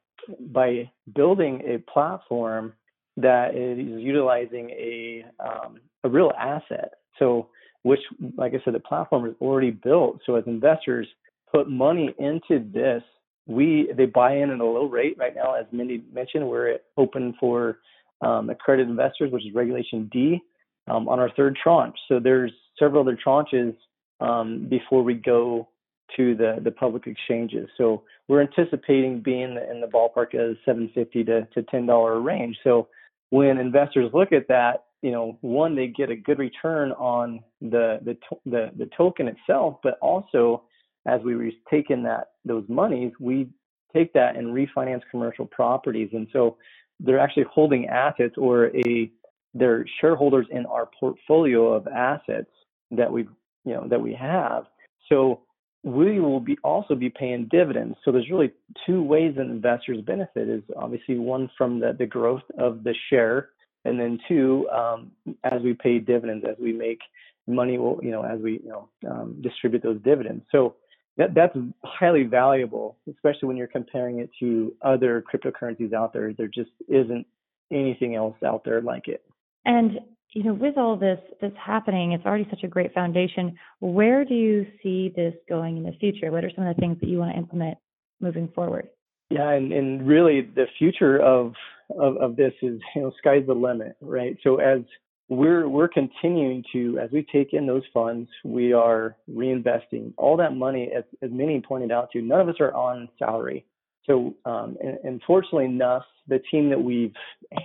by 0.52 0.90
building 1.14 1.62
a 1.66 1.78
platform 1.90 2.72
that 3.16 3.54
is 3.54 3.78
utilizing 3.78 4.70
a 4.70 5.24
um, 5.40 5.80
a 6.04 6.08
real 6.08 6.32
asset. 6.38 6.94
So, 7.18 7.48
which, 7.82 8.00
like 8.36 8.52
I 8.54 8.62
said, 8.64 8.74
the 8.74 8.80
platform 8.80 9.26
is 9.26 9.34
already 9.40 9.70
built. 9.70 10.20
So, 10.26 10.36
as 10.36 10.44
investors 10.46 11.06
put 11.52 11.68
money 11.68 12.14
into 12.18 12.64
this, 12.72 13.02
we 13.46 13.90
they 13.96 14.06
buy 14.06 14.36
in 14.36 14.50
at 14.50 14.60
a 14.60 14.64
low 14.64 14.86
rate 14.86 15.16
right 15.18 15.34
now. 15.34 15.54
As 15.54 15.66
Mindy 15.72 16.02
mentioned, 16.12 16.48
we're 16.48 16.78
open 16.96 17.34
for 17.38 17.78
um, 18.20 18.50
accredited 18.50 18.88
investors, 18.88 19.30
which 19.30 19.46
is 19.46 19.54
Regulation 19.54 20.08
D, 20.12 20.40
um, 20.88 21.08
on 21.08 21.18
our 21.20 21.30
third 21.36 21.56
tranche. 21.62 21.96
So, 22.08 22.18
there's 22.18 22.52
several 22.78 23.02
other 23.02 23.16
tranches 23.24 23.76
um, 24.20 24.66
before 24.68 25.02
we 25.02 25.14
go 25.14 25.68
to 26.16 26.34
the 26.34 26.56
the 26.62 26.70
public 26.70 27.06
exchanges. 27.06 27.68
So, 27.76 28.02
we're 28.28 28.42
anticipating 28.42 29.20
being 29.20 29.58
in 29.70 29.80
the 29.80 29.86
ballpark 29.86 30.34
of 30.34 30.56
750 30.64 31.24
to 31.24 31.46
to 31.46 31.62
10 31.62 31.86
dollar 31.86 32.20
range. 32.20 32.58
So 32.64 32.88
when 33.30 33.58
investors 33.58 34.10
look 34.12 34.32
at 34.32 34.48
that, 34.48 34.84
you 35.02 35.10
know, 35.10 35.38
one 35.40 35.74
they 35.76 35.86
get 35.88 36.10
a 36.10 36.16
good 36.16 36.38
return 36.38 36.92
on 36.92 37.40
the 37.60 38.00
the 38.04 38.16
the, 38.44 38.70
the 38.76 38.90
token 38.96 39.28
itself, 39.28 39.78
but 39.82 39.98
also 40.00 40.62
as 41.06 41.20
we 41.22 41.58
take 41.70 41.90
in 41.90 42.02
that 42.04 42.30
those 42.44 42.64
monies, 42.68 43.12
we 43.20 43.48
take 43.94 44.12
that 44.12 44.36
and 44.36 44.48
refinance 44.48 45.02
commercial 45.10 45.46
properties, 45.46 46.10
and 46.12 46.26
so 46.32 46.56
they're 47.00 47.20
actually 47.20 47.44
holding 47.50 47.86
assets 47.86 48.34
or 48.36 48.76
a 48.76 49.10
they're 49.54 49.86
shareholders 50.00 50.46
in 50.50 50.66
our 50.66 50.88
portfolio 50.98 51.72
of 51.72 51.86
assets 51.88 52.50
that 52.90 53.10
we 53.10 53.22
you 53.64 53.74
know 53.74 53.86
that 53.88 54.00
we 54.00 54.14
have. 54.14 54.64
So 55.08 55.42
we 55.82 56.18
will 56.18 56.40
be 56.40 56.58
also 56.64 56.94
be 56.94 57.08
paying 57.08 57.46
dividends. 57.50 57.96
So 58.04 58.10
there's 58.10 58.28
really 58.28 58.52
two 58.84 59.02
ways 59.02 59.34
that 59.36 59.42
investors 59.42 60.00
benefit 60.04 60.48
is 60.48 60.62
obviously 60.76 61.16
one 61.18 61.48
from 61.56 61.78
the, 61.78 61.94
the 61.96 62.06
growth 62.06 62.42
of 62.58 62.82
the 62.82 62.94
share, 63.08 63.50
and 63.84 63.98
then 63.98 64.18
two, 64.26 64.68
um, 64.70 65.12
as 65.44 65.62
we 65.62 65.74
pay 65.74 66.00
dividends, 66.00 66.44
as 66.48 66.56
we 66.60 66.72
make 66.72 66.98
money, 67.46 67.78
will 67.78 68.00
you 68.02 68.10
know, 68.10 68.22
as 68.22 68.40
we 68.40 68.60
you 68.64 68.68
know 68.68 68.88
um, 69.08 69.40
distribute 69.40 69.82
those 69.82 70.00
dividends. 70.02 70.44
So 70.50 70.74
that 71.16 71.34
that's 71.34 71.56
highly 71.84 72.24
valuable, 72.24 72.96
especially 73.10 73.48
when 73.48 73.56
you're 73.56 73.66
comparing 73.66 74.20
it 74.20 74.30
to 74.40 74.74
other 74.82 75.24
cryptocurrencies 75.32 75.92
out 75.92 76.12
there. 76.12 76.32
There 76.32 76.48
just 76.48 76.70
isn't 76.88 77.26
anything 77.72 78.14
else 78.14 78.36
out 78.44 78.64
there 78.64 78.80
like 78.80 79.08
it. 79.08 79.24
And 79.64 80.00
you 80.32 80.42
know, 80.42 80.52
with 80.52 80.76
all 80.76 80.96
this 80.96 81.18
this 81.40 81.52
happening, 81.58 82.12
it's 82.12 82.26
already 82.26 82.46
such 82.50 82.62
a 82.62 82.68
great 82.68 82.92
foundation. 82.92 83.56
Where 83.80 84.24
do 84.24 84.34
you 84.34 84.66
see 84.82 85.12
this 85.16 85.34
going 85.48 85.78
in 85.78 85.82
the 85.82 85.92
future? 85.92 86.30
What 86.30 86.44
are 86.44 86.50
some 86.54 86.66
of 86.66 86.76
the 86.76 86.80
things 86.80 86.98
that 87.00 87.08
you 87.08 87.18
want 87.18 87.32
to 87.32 87.38
implement 87.38 87.78
moving 88.20 88.48
forward? 88.54 88.88
Yeah, 89.30 89.50
and, 89.50 89.72
and 89.72 90.06
really 90.06 90.42
the 90.42 90.66
future 90.78 91.18
of, 91.18 91.54
of 91.98 92.16
of 92.18 92.36
this 92.36 92.52
is 92.62 92.80
you 92.94 93.02
know 93.02 93.12
sky's 93.18 93.46
the 93.46 93.54
limit, 93.54 93.96
right? 94.00 94.36
So 94.42 94.56
as 94.56 94.80
we're 95.28 95.68
we're 95.68 95.88
continuing 95.88 96.62
to 96.72 96.98
as 96.98 97.10
we 97.10 97.26
take 97.32 97.52
in 97.52 97.66
those 97.66 97.82
funds, 97.92 98.28
we 98.44 98.72
are 98.72 99.16
reinvesting 99.30 100.12
all 100.16 100.36
that 100.36 100.54
money. 100.54 100.90
As 100.96 101.04
as 101.22 101.30
Mindy 101.30 101.60
pointed 101.60 101.90
out 101.90 102.10
to, 102.12 102.22
none 102.22 102.40
of 102.40 102.48
us 102.48 102.56
are 102.60 102.72
on 102.72 103.08
salary. 103.18 103.64
So 104.06 104.34
um, 104.44 104.76
and, 104.80 104.98
and 105.02 105.22
fortunately 105.26 105.64
enough, 105.64 106.04
the 106.28 106.40
team 106.50 106.70
that 106.70 106.80
we've 106.80 107.14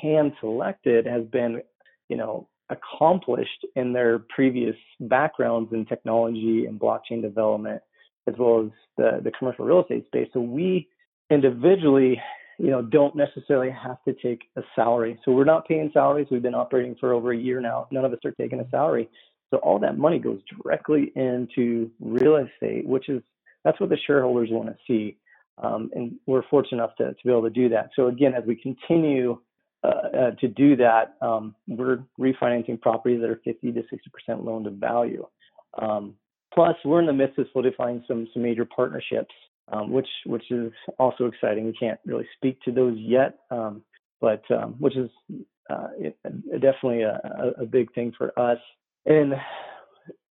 hand 0.01 0.33
selected 0.39 1.05
has 1.05 1.23
been, 1.25 1.61
you 2.09 2.17
know, 2.17 2.47
accomplished 2.69 3.65
in 3.75 3.93
their 3.93 4.19
previous 4.19 4.75
backgrounds 5.01 5.71
in 5.71 5.85
technology 5.85 6.65
and 6.65 6.79
blockchain 6.79 7.21
development, 7.21 7.81
as 8.27 8.33
well 8.39 8.65
as 8.65 8.71
the, 8.97 9.21
the 9.23 9.31
commercial 9.37 9.65
real 9.65 9.81
estate 9.81 10.05
space. 10.07 10.29
So 10.33 10.39
we 10.39 10.87
individually 11.29 12.19
you 12.57 12.69
know, 12.69 12.81
don't 12.81 13.15
necessarily 13.15 13.71
have 13.71 13.97
to 14.03 14.13
take 14.13 14.43
a 14.55 14.61
salary. 14.75 15.19
So 15.25 15.31
we're 15.31 15.45
not 15.45 15.67
paying 15.67 15.89
salaries. 15.93 16.27
We've 16.29 16.41
been 16.41 16.55
operating 16.55 16.95
for 16.99 17.13
over 17.13 17.31
a 17.31 17.37
year 17.37 17.59
now. 17.59 17.87
None 17.91 18.05
of 18.05 18.13
us 18.13 18.19
are 18.25 18.31
taking 18.31 18.59
a 18.59 18.69
salary. 18.69 19.09
So 19.49 19.57
all 19.57 19.79
that 19.79 19.97
money 19.97 20.19
goes 20.19 20.39
directly 20.61 21.11
into 21.15 21.91
real 21.99 22.37
estate, 22.37 22.87
which 22.87 23.09
is 23.09 23.21
that's 23.63 23.79
what 23.79 23.89
the 23.89 23.97
shareholders 24.07 24.49
want 24.51 24.69
to 24.69 24.75
see. 24.87 25.17
Um, 25.61 25.91
and 25.93 26.15
we're 26.25 26.43
fortunate 26.49 26.77
enough 26.77 26.95
to, 26.97 27.09
to 27.09 27.19
be 27.23 27.29
able 27.29 27.43
to 27.43 27.49
do 27.49 27.69
that. 27.69 27.89
So 27.95 28.07
again, 28.07 28.33
as 28.33 28.43
we 28.45 28.55
continue 28.55 29.39
uh, 29.83 29.87
uh, 29.87 30.31
to 30.39 30.47
do 30.47 30.75
that, 30.77 31.15
um, 31.21 31.55
we're 31.67 32.03
refinancing 32.19 32.79
properties 32.81 33.21
that 33.21 33.29
are 33.29 33.41
50 33.43 33.71
to 33.71 33.81
60% 33.81 34.43
loan 34.45 34.63
to 34.63 34.69
value. 34.69 35.25
Um, 35.79 36.15
plus, 36.53 36.75
we're 36.85 36.99
in 36.99 37.05
the 37.05 37.13
midst 37.13 37.37
of 37.39 37.47
solidifying 37.51 38.03
some 38.07 38.27
some 38.33 38.43
major 38.43 38.65
partnerships, 38.65 39.33
um, 39.71 39.91
which 39.91 40.07
which 40.25 40.51
is 40.51 40.71
also 40.99 41.25
exciting. 41.25 41.65
We 41.65 41.73
can't 41.73 41.99
really 42.05 42.27
speak 42.35 42.61
to 42.63 42.71
those 42.71 42.97
yet, 42.97 43.39
um, 43.49 43.81
but 44.19 44.43
um, 44.51 44.75
which 44.79 44.95
is 44.97 45.09
uh, 45.69 45.87
it, 45.97 46.17
definitely 46.61 47.03
a, 47.03 47.53
a, 47.59 47.65
big 47.65 47.93
thing 47.93 48.11
for 48.17 48.37
us. 48.37 48.57
And 49.05 49.33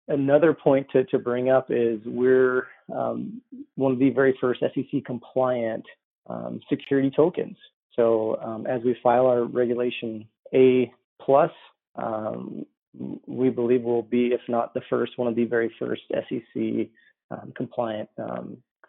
another 0.08 0.52
point 0.52 0.86
to, 0.92 1.04
to 1.04 1.18
bring 1.18 1.48
up 1.48 1.70
is 1.70 2.00
we're 2.04 2.66
um, 2.94 3.40
one 3.76 3.92
of 3.92 3.98
the 3.98 4.10
very 4.10 4.36
first 4.40 4.60
SEC 4.60 5.04
compliant 5.06 5.84
um, 6.28 6.60
security 6.68 7.10
tokens. 7.14 7.56
So 7.96 8.38
um, 8.42 8.66
as 8.66 8.82
we 8.82 8.96
file 9.02 9.26
our 9.26 9.44
regulation 9.44 10.26
A 10.54 10.92
plus, 11.20 11.50
we 13.26 13.50
believe 13.50 13.82
we'll 13.82 14.02
be, 14.02 14.28
if 14.28 14.40
not 14.48 14.74
the 14.74 14.82
first, 14.90 15.12
one 15.16 15.28
of 15.28 15.36
the 15.36 15.44
very 15.44 15.74
first 15.78 16.02
SEC 16.10 16.88
compliant 17.54 18.08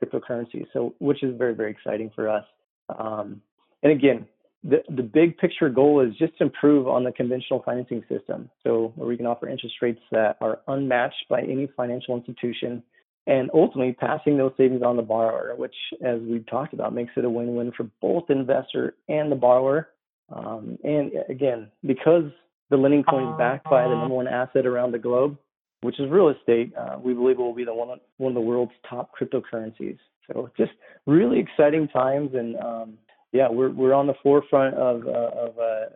um, 0.02 0.10
cryptocurrencies. 0.10 0.66
So 0.74 0.94
which 1.00 1.24
is 1.24 1.38
very 1.38 1.54
very 1.54 1.72
exciting 1.72 2.12
for 2.16 2.30
us. 2.30 2.46
and 2.90 3.92
again, 3.92 4.28
the, 4.64 4.84
the 4.90 5.04
big 5.04 5.38
picture 5.38 5.70
goal 5.70 6.02
is 6.02 6.16
just 6.18 6.38
to 6.38 6.44
improve 6.44 6.88
on 6.88 7.04
the 7.04 7.12
conventional 7.12 7.64
financing 7.66 8.04
system. 8.08 8.50
So 8.64 8.94
where 8.96 9.08
we 9.08 9.18
can 9.18 9.26
offer 9.26 9.50
interest 9.50 9.76
rates 9.82 10.02
that 10.12 10.38
are 10.40 10.60
unmatched 10.68 11.26
by 11.30 11.42
any 11.42 11.68
financial 11.76 12.16
institution 12.16 12.84
and 13.28 13.50
ultimately 13.54 13.94
passing 13.94 14.38
those 14.38 14.52
savings 14.58 14.84
on 14.84 14.98
the 14.98 15.04
borrower, 15.04 15.54
which 15.56 15.76
as 16.04 16.20
we've 16.22 16.46
talked 16.48 16.74
about 16.74 16.94
makes 16.94 17.12
it 17.16 17.26
a 17.26 17.30
win-win 17.30 17.72
for 17.76 17.88
both 18.02 18.30
investor 18.30 18.96
and 19.10 19.32
the 19.32 19.36
borrower. 19.36 19.90
Um, 20.34 20.78
and 20.84 21.12
again, 21.30 21.70
because 21.86 22.32
the 22.70 22.78
lending 22.78 23.04
coin 23.04 23.32
is 23.32 23.38
backed 23.38 23.70
by 23.70 23.84
the 23.84 23.96
number 23.96 24.16
one 24.16 24.28
asset 24.28 24.66
around 24.66 24.92
the 24.92 25.00
globe, 25.00 25.38
which 25.82 26.00
is 26.00 26.10
real 26.10 26.30
estate, 26.30 26.74
uh, 26.78 26.98
we 27.02 27.14
believe 27.14 27.38
will 27.38 27.54
be 27.54 27.64
the 27.64 27.74
one, 27.74 28.00
one 28.18 28.32
of 28.32 28.36
the 28.36 28.42
world's 28.42 28.72
top 28.88 29.12
cryptocurrencies. 29.20 29.98
So 30.28 30.50
just 30.58 30.72
really 31.06 31.40
exciting 31.40 31.88
times 31.88 32.32
and 32.34 32.56
um, 32.58 32.98
yeah, 33.32 33.48
we're 33.50 33.70
we're 33.70 33.94
on 33.94 34.08
the 34.08 34.14
forefront 34.22 34.76
of 34.76 35.08
uh, 35.08 35.30
of 35.48 35.58
uh, 35.58 35.62
uh, 35.62 35.88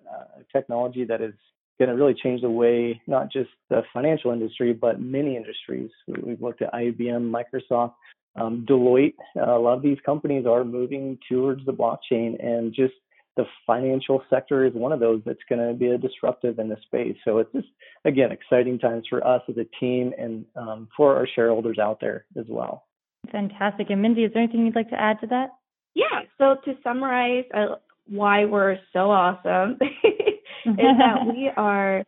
technology 0.54 1.04
that 1.04 1.22
is 1.22 1.34
going 1.78 1.90
to 1.90 1.96
really 1.96 2.14
change 2.14 2.42
the 2.42 2.50
way 2.50 3.02
not 3.08 3.32
just 3.32 3.50
the 3.70 3.82
financial 3.94 4.32
industry 4.32 4.74
but 4.74 5.02
many 5.02 5.36
industries. 5.36 5.92
We've 6.08 6.42
looked 6.42 6.62
at 6.62 6.74
IBM, 6.74 7.30
Microsoft, 7.30 7.94
um, 8.36 8.66
Deloitte. 8.68 9.16
Uh, 9.36 9.58
a 9.58 9.60
lot 9.60 9.74
of 9.78 9.84
these 9.84 9.98
companies 10.06 10.46
are 10.46 10.64
moving 10.64 11.18
towards 11.30 11.66
the 11.66 11.74
blockchain, 11.74 12.44
and 12.44 12.74
just 12.74 12.94
the 13.36 13.46
financial 13.68 14.22
sector 14.30 14.66
is 14.66 14.74
one 14.74 14.92
of 14.92 15.00
those 15.00 15.22
that's 15.26 15.40
going 15.50 15.66
to 15.66 15.74
be 15.74 15.88
a 15.88 15.98
disruptive 15.98 16.60
in 16.60 16.70
the 16.70 16.78
space. 16.86 17.18
So 17.26 17.40
it's 17.40 17.52
just 17.52 17.68
again 18.06 18.32
exciting 18.32 18.80
times 18.80 19.06
for 19.10 19.26
us 19.26 19.42
as 19.50 19.56
a 19.58 19.66
team 19.80 20.14
and 20.18 20.46
um, 20.56 20.88
for 20.96 21.16
our 21.16 21.28
shareholders 21.36 21.80
out 21.80 22.00
there 22.00 22.26
as 22.38 22.46
well. 22.48 22.86
Fantastic. 23.32 23.90
And 23.90 24.02
Mindy, 24.02 24.24
is 24.24 24.32
there 24.34 24.44
anything 24.44 24.66
you'd 24.66 24.76
like 24.76 24.90
to 24.90 25.00
add 25.00 25.20
to 25.22 25.28
that? 25.28 25.50
Yeah. 25.94 26.22
So 26.38 26.56
to 26.66 26.78
summarize 26.84 27.46
uh, 27.54 27.76
why 28.08 28.46
we're 28.46 28.78
so 28.94 29.12
awesome 29.12 29.78
is 29.82 30.76
that 30.76 31.26
we 31.28 31.52
are 31.56 32.04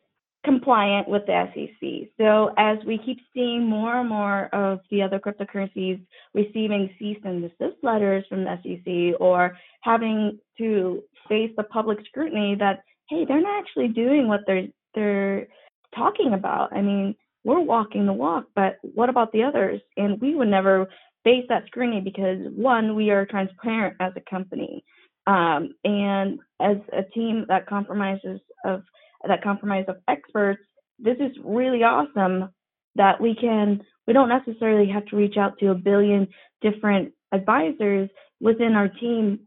compliant 0.48 1.10
with 1.10 1.24
the 1.26 1.50
SEC. 1.54 2.10
So 2.18 2.54
as 2.58 2.78
we 2.86 2.98
keep 2.98 3.20
seeing 3.34 3.66
more 3.66 4.00
and 4.00 4.08
more 4.08 4.46
of 4.54 4.80
the 4.90 5.02
other 5.02 5.20
cryptocurrencies 5.20 6.00
receiving 6.34 6.90
cease 6.98 7.20
and 7.26 7.42
desist 7.42 7.78
letters 7.84 8.24
from 8.30 8.46
the 8.46 8.58
SEC 8.64 9.20
or 9.20 9.58
having 9.82 10.40
to 10.58 11.04
face 11.28 11.52
the 11.58 11.64
public 11.64 11.98
scrutiny 12.08 12.56
that 12.56 12.80
hey, 13.10 13.26
they're 13.26 13.42
not 13.42 13.60
actually 13.60 13.90
doing 13.90 14.28
what 14.28 14.42
they're 14.48 14.68
they're 14.96 15.48
talking 15.96 16.34
about. 16.34 16.74
I 16.74 16.82
mean, 16.82 17.16
we're 17.44 17.60
walking 17.60 18.06
the 18.06 18.14
walk, 18.14 18.46
but 18.56 18.78
what 18.82 19.10
about 19.10 19.32
the 19.34 19.44
others? 19.44 19.82
And 19.98 20.20
we 20.22 20.34
would 20.36 20.48
never 20.48 20.88
face 21.24 21.46
that 21.50 21.66
scrutiny 21.68 22.02
because 22.02 22.40
one, 22.56 22.96
we 22.96 23.10
are 23.10 23.26
transparent 23.26 23.98
as 24.00 24.14
a 24.16 24.30
company, 24.30 24.84
um, 25.28 25.74
and 25.84 26.40
as 26.62 26.78
a 26.94 27.04
team 27.14 27.46
that 27.50 27.68
compromises 27.68 28.40
of 28.66 28.84
that 29.26 29.44
compromise 29.44 29.86
of 29.88 29.98
experts. 30.08 30.62
This 31.00 31.18
is 31.20 31.32
really 31.44 31.84
awesome 31.84 32.50
that 32.96 33.22
we 33.22 33.36
can. 33.36 33.82
We 34.06 34.14
don't 34.14 34.30
necessarily 34.30 34.90
have 34.92 35.06
to 35.08 35.16
reach 35.16 35.38
out 35.38 35.58
to 35.60 35.72
a 35.72 35.76
billion 35.76 36.28
different 36.62 37.14
advisors 37.32 38.10
within 38.40 38.74
our 38.74 38.88
team. 38.88 39.40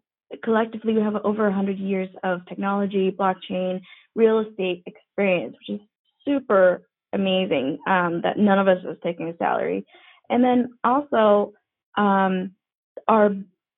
Collectively, 0.45 0.95
we 0.95 1.03
have 1.03 1.17
over 1.25 1.45
100 1.45 1.79
years 1.79 2.09
of 2.23 2.41
technology, 2.49 3.11
blockchain, 3.11 3.81
real 4.15 4.41
estate 4.41 4.83
experience, 4.87 5.57
which 5.59 5.81
is 5.81 5.87
super 6.25 6.83
amazing 7.13 7.79
um, 7.87 8.21
that 8.23 8.39
none 8.39 8.59
of 8.59 8.69
us 8.69 8.79
is 8.85 8.97
taking 9.03 9.29
a 9.29 9.37
salary. 9.37 9.85
And 10.29 10.45
then 10.45 10.71
also, 10.85 11.53
um, 11.97 12.53
our 13.09 13.31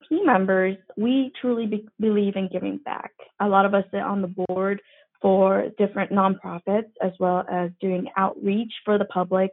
team 0.08 0.26
members, 0.26 0.76
we 0.96 1.32
truly 1.40 1.66
be- 1.66 1.88
believe 1.98 2.36
in 2.36 2.48
giving 2.52 2.78
back. 2.78 3.12
A 3.40 3.48
lot 3.48 3.64
of 3.64 3.74
us 3.74 3.84
sit 3.90 4.00
on 4.00 4.20
the 4.20 4.34
board 4.48 4.80
for 5.22 5.68
different 5.78 6.10
nonprofits 6.10 6.90
as 7.00 7.12
well 7.18 7.44
as 7.50 7.70
doing 7.80 8.08
outreach 8.16 8.72
for 8.84 8.98
the 8.98 9.04
public 9.06 9.52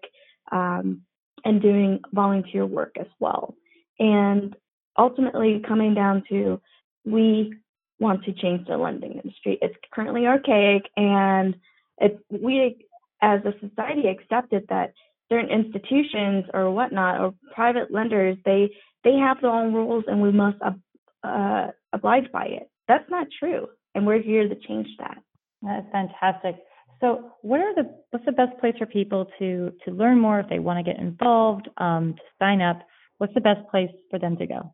um, 0.51 1.01
and 1.45 1.61
doing 1.61 1.99
volunteer 2.11 2.65
work 2.65 2.95
as 2.99 3.07
well. 3.19 3.55
And 3.99 4.55
ultimately, 4.97 5.61
coming 5.65 5.93
down 5.93 6.23
to 6.29 6.59
we 7.05 7.53
want 7.99 8.23
to 8.25 8.33
change 8.33 8.67
the 8.67 8.77
lending 8.77 9.13
industry. 9.13 9.57
It's 9.61 9.75
currently 9.93 10.25
archaic, 10.25 10.83
and 10.97 11.55
it, 11.99 12.19
we 12.29 12.85
as 13.21 13.41
a 13.45 13.53
society 13.59 14.07
accepted 14.07 14.65
that 14.69 14.93
certain 15.29 15.49
institutions 15.49 16.45
or 16.53 16.71
whatnot 16.71 17.21
or 17.21 17.33
private 17.53 17.91
lenders 17.91 18.37
they 18.45 18.69
they 19.03 19.13
have 19.13 19.39
their 19.41 19.51
own 19.51 19.73
rules 19.73 20.03
and 20.07 20.21
we 20.21 20.31
must 20.31 20.57
uh, 21.23 21.67
oblige 21.93 22.31
by 22.31 22.45
it 22.45 22.69
that's 22.87 23.09
not 23.09 23.27
true 23.37 23.67
and 23.95 24.05
we're 24.05 24.21
here 24.21 24.47
to 24.47 24.55
change 24.67 24.87
that 24.97 25.17
that's 25.61 25.87
fantastic 25.91 26.55
so 27.01 27.31
what 27.41 27.59
are 27.59 27.75
the 27.75 27.89
what's 28.11 28.25
the 28.25 28.31
best 28.31 28.57
place 28.59 28.75
for 28.77 28.85
people 28.85 29.27
to 29.39 29.71
to 29.85 29.91
learn 29.91 30.19
more 30.19 30.39
if 30.39 30.49
they 30.49 30.59
want 30.59 30.77
to 30.77 30.91
get 30.91 31.01
involved 31.01 31.69
um, 31.77 32.13
to 32.15 32.21
sign 32.39 32.61
up 32.61 32.79
what's 33.17 33.33
the 33.33 33.41
best 33.41 33.67
place 33.69 33.91
for 34.09 34.19
them 34.19 34.37
to 34.37 34.45
go 34.45 34.73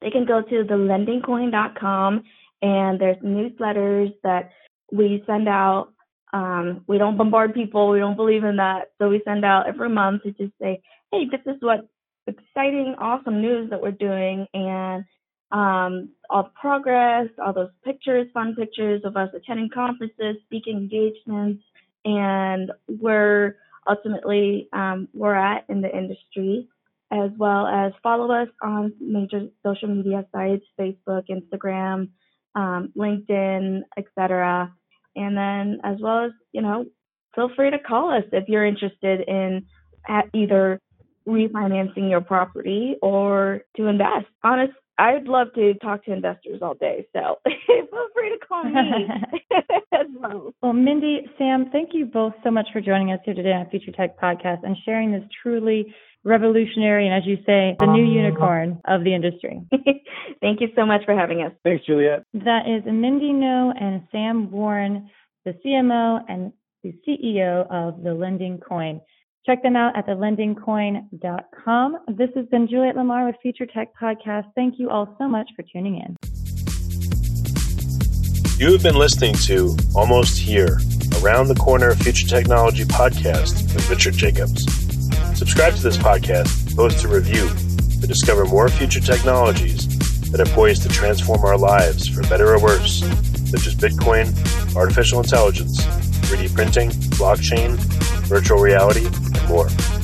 they 0.00 0.10
can 0.10 0.26
go 0.26 0.42
to 0.42 0.64
thelendingcoin.com 0.64 2.22
and 2.62 3.00
there's 3.00 3.16
newsletters 3.18 4.12
that 4.22 4.50
we 4.92 5.22
send 5.26 5.48
out 5.48 5.88
um, 6.32 6.84
we 6.86 6.98
don't 6.98 7.16
bombard 7.16 7.54
people. 7.54 7.88
We 7.88 7.98
don't 7.98 8.16
believe 8.16 8.44
in 8.44 8.56
that. 8.56 8.90
So 8.98 9.08
we 9.08 9.22
send 9.24 9.44
out 9.44 9.68
every 9.68 9.88
month 9.88 10.22
to 10.24 10.32
just 10.32 10.52
say, 10.60 10.82
hey, 11.12 11.24
this 11.30 11.40
is 11.46 11.60
what 11.60 11.88
exciting, 12.26 12.94
awesome 12.98 13.40
news 13.40 13.70
that 13.70 13.80
we're 13.80 13.92
doing, 13.92 14.46
and 14.52 15.04
um, 15.52 16.10
all 16.28 16.44
the 16.44 16.50
progress, 16.60 17.28
all 17.44 17.52
those 17.52 17.70
pictures, 17.84 18.26
fun 18.34 18.54
pictures 18.54 19.02
of 19.04 19.16
us 19.16 19.30
attending 19.34 19.70
conferences, 19.72 20.36
speaking 20.44 20.76
engagements, 20.76 21.62
and 22.04 22.72
where 22.86 23.56
ultimately 23.88 24.68
um, 24.72 25.08
we're 25.14 25.34
at 25.34 25.64
in 25.68 25.80
the 25.80 25.96
industry, 25.96 26.68
as 27.12 27.30
well 27.38 27.66
as 27.66 27.92
follow 28.02 28.32
us 28.32 28.48
on 28.62 28.92
major 29.00 29.48
social 29.64 29.88
media 29.88 30.26
sites, 30.32 30.64
Facebook, 30.78 31.24
Instagram, 31.30 32.08
um, 32.54 32.92
LinkedIn, 32.96 33.82
etc 33.96 34.72
and 35.16 35.36
then, 35.36 35.80
as 35.82 35.96
well 36.00 36.26
as, 36.26 36.32
you 36.52 36.60
know, 36.60 36.84
feel 37.34 37.50
free 37.56 37.70
to 37.70 37.78
call 37.78 38.12
us 38.12 38.24
if 38.32 38.44
you're 38.48 38.66
interested 38.66 39.22
in 39.26 39.66
either 40.34 40.78
refinancing 41.26 42.08
your 42.08 42.20
property 42.20 42.96
or 43.02 43.62
to 43.76 43.86
invest. 43.86 44.26
Honest, 44.44 44.74
I'd 44.98 45.24
love 45.24 45.48
to 45.54 45.74
talk 45.74 46.04
to 46.04 46.12
investors 46.12 46.60
all 46.62 46.74
day. 46.74 47.06
So 47.12 47.38
feel 47.44 48.08
free 48.14 48.30
to 48.30 48.46
call 48.46 48.64
me 48.64 49.06
as 49.92 50.06
well. 50.18 50.52
Well, 50.62 50.72
Mindy, 50.72 51.28
Sam, 51.38 51.70
thank 51.70 51.90
you 51.92 52.06
both 52.06 52.32
so 52.42 52.50
much 52.50 52.68
for 52.72 52.80
joining 52.80 53.12
us 53.12 53.20
here 53.24 53.34
today 53.34 53.52
on 53.52 53.68
Future 53.68 53.92
Tech 53.92 54.18
Podcast 54.18 54.64
and 54.64 54.76
sharing 54.84 55.12
this 55.12 55.24
truly 55.42 55.94
revolutionary 56.24 57.06
and, 57.06 57.14
as 57.14 57.26
you 57.26 57.36
say, 57.46 57.76
the 57.78 57.86
new 57.86 58.04
mm-hmm. 58.04 58.24
unicorn 58.24 58.80
of 58.86 59.04
the 59.04 59.14
industry. 59.14 59.60
Thank 60.40 60.60
you 60.60 60.68
so 60.74 60.84
much 60.84 61.02
for 61.04 61.14
having 61.14 61.42
us. 61.42 61.52
Thanks, 61.62 61.86
Juliet. 61.86 62.24
That 62.34 62.62
is 62.66 62.82
Mindy 62.84 63.32
Ngo 63.32 63.72
and 63.80 64.02
Sam 64.10 64.50
Warren, 64.50 65.08
the 65.44 65.52
CMO 65.64 66.20
and 66.28 66.52
the 66.82 66.94
CEO 67.06 67.66
of 67.70 68.02
the 68.02 68.12
Lending 68.12 68.58
Coin. 68.58 69.00
Check 69.46 69.62
them 69.62 69.76
out 69.76 69.96
at 69.96 70.08
thelendingcoin.com. 70.08 71.98
This 72.08 72.30
has 72.34 72.46
been 72.46 72.66
Juliet 72.66 72.96
Lamar 72.96 73.26
with 73.26 73.36
Future 73.40 73.66
Tech 73.66 73.92
Podcast. 74.00 74.46
Thank 74.56 74.80
you 74.80 74.90
all 74.90 75.14
so 75.18 75.28
much 75.28 75.48
for 75.54 75.62
tuning 75.72 76.02
in. 76.04 76.16
You 78.58 78.72
have 78.72 78.82
been 78.82 78.96
listening 78.96 79.34
to 79.44 79.76
Almost 79.94 80.36
Here, 80.38 80.80
Around 81.22 81.46
the 81.46 81.54
Corner 81.54 81.94
Future 81.94 82.26
Technology 82.26 82.84
podcast 82.84 83.72
with 83.72 83.88
Richard 83.88 84.14
Jacobs. 84.14 84.64
Subscribe 85.38 85.74
to 85.74 85.82
this 85.82 85.96
podcast, 85.96 86.74
post 86.74 87.04
a 87.04 87.08
review 87.08 87.48
to 88.00 88.06
discover 88.08 88.46
more 88.46 88.68
future 88.68 88.98
technologies 88.98 89.86
that 90.32 90.40
are 90.40 90.52
poised 90.54 90.82
to 90.82 90.88
transform 90.88 91.44
our 91.44 91.56
lives 91.56 92.08
for 92.08 92.22
better 92.22 92.52
or 92.52 92.60
worse, 92.60 93.04
such 93.48 93.68
as 93.68 93.76
Bitcoin, 93.76 94.26
artificial 94.74 95.20
intelligence, 95.20 95.84
3D 95.84 96.52
printing, 96.52 96.90
blockchain, 97.14 97.76
virtual 98.26 98.58
reality, 98.58 99.06
more. 99.48 99.95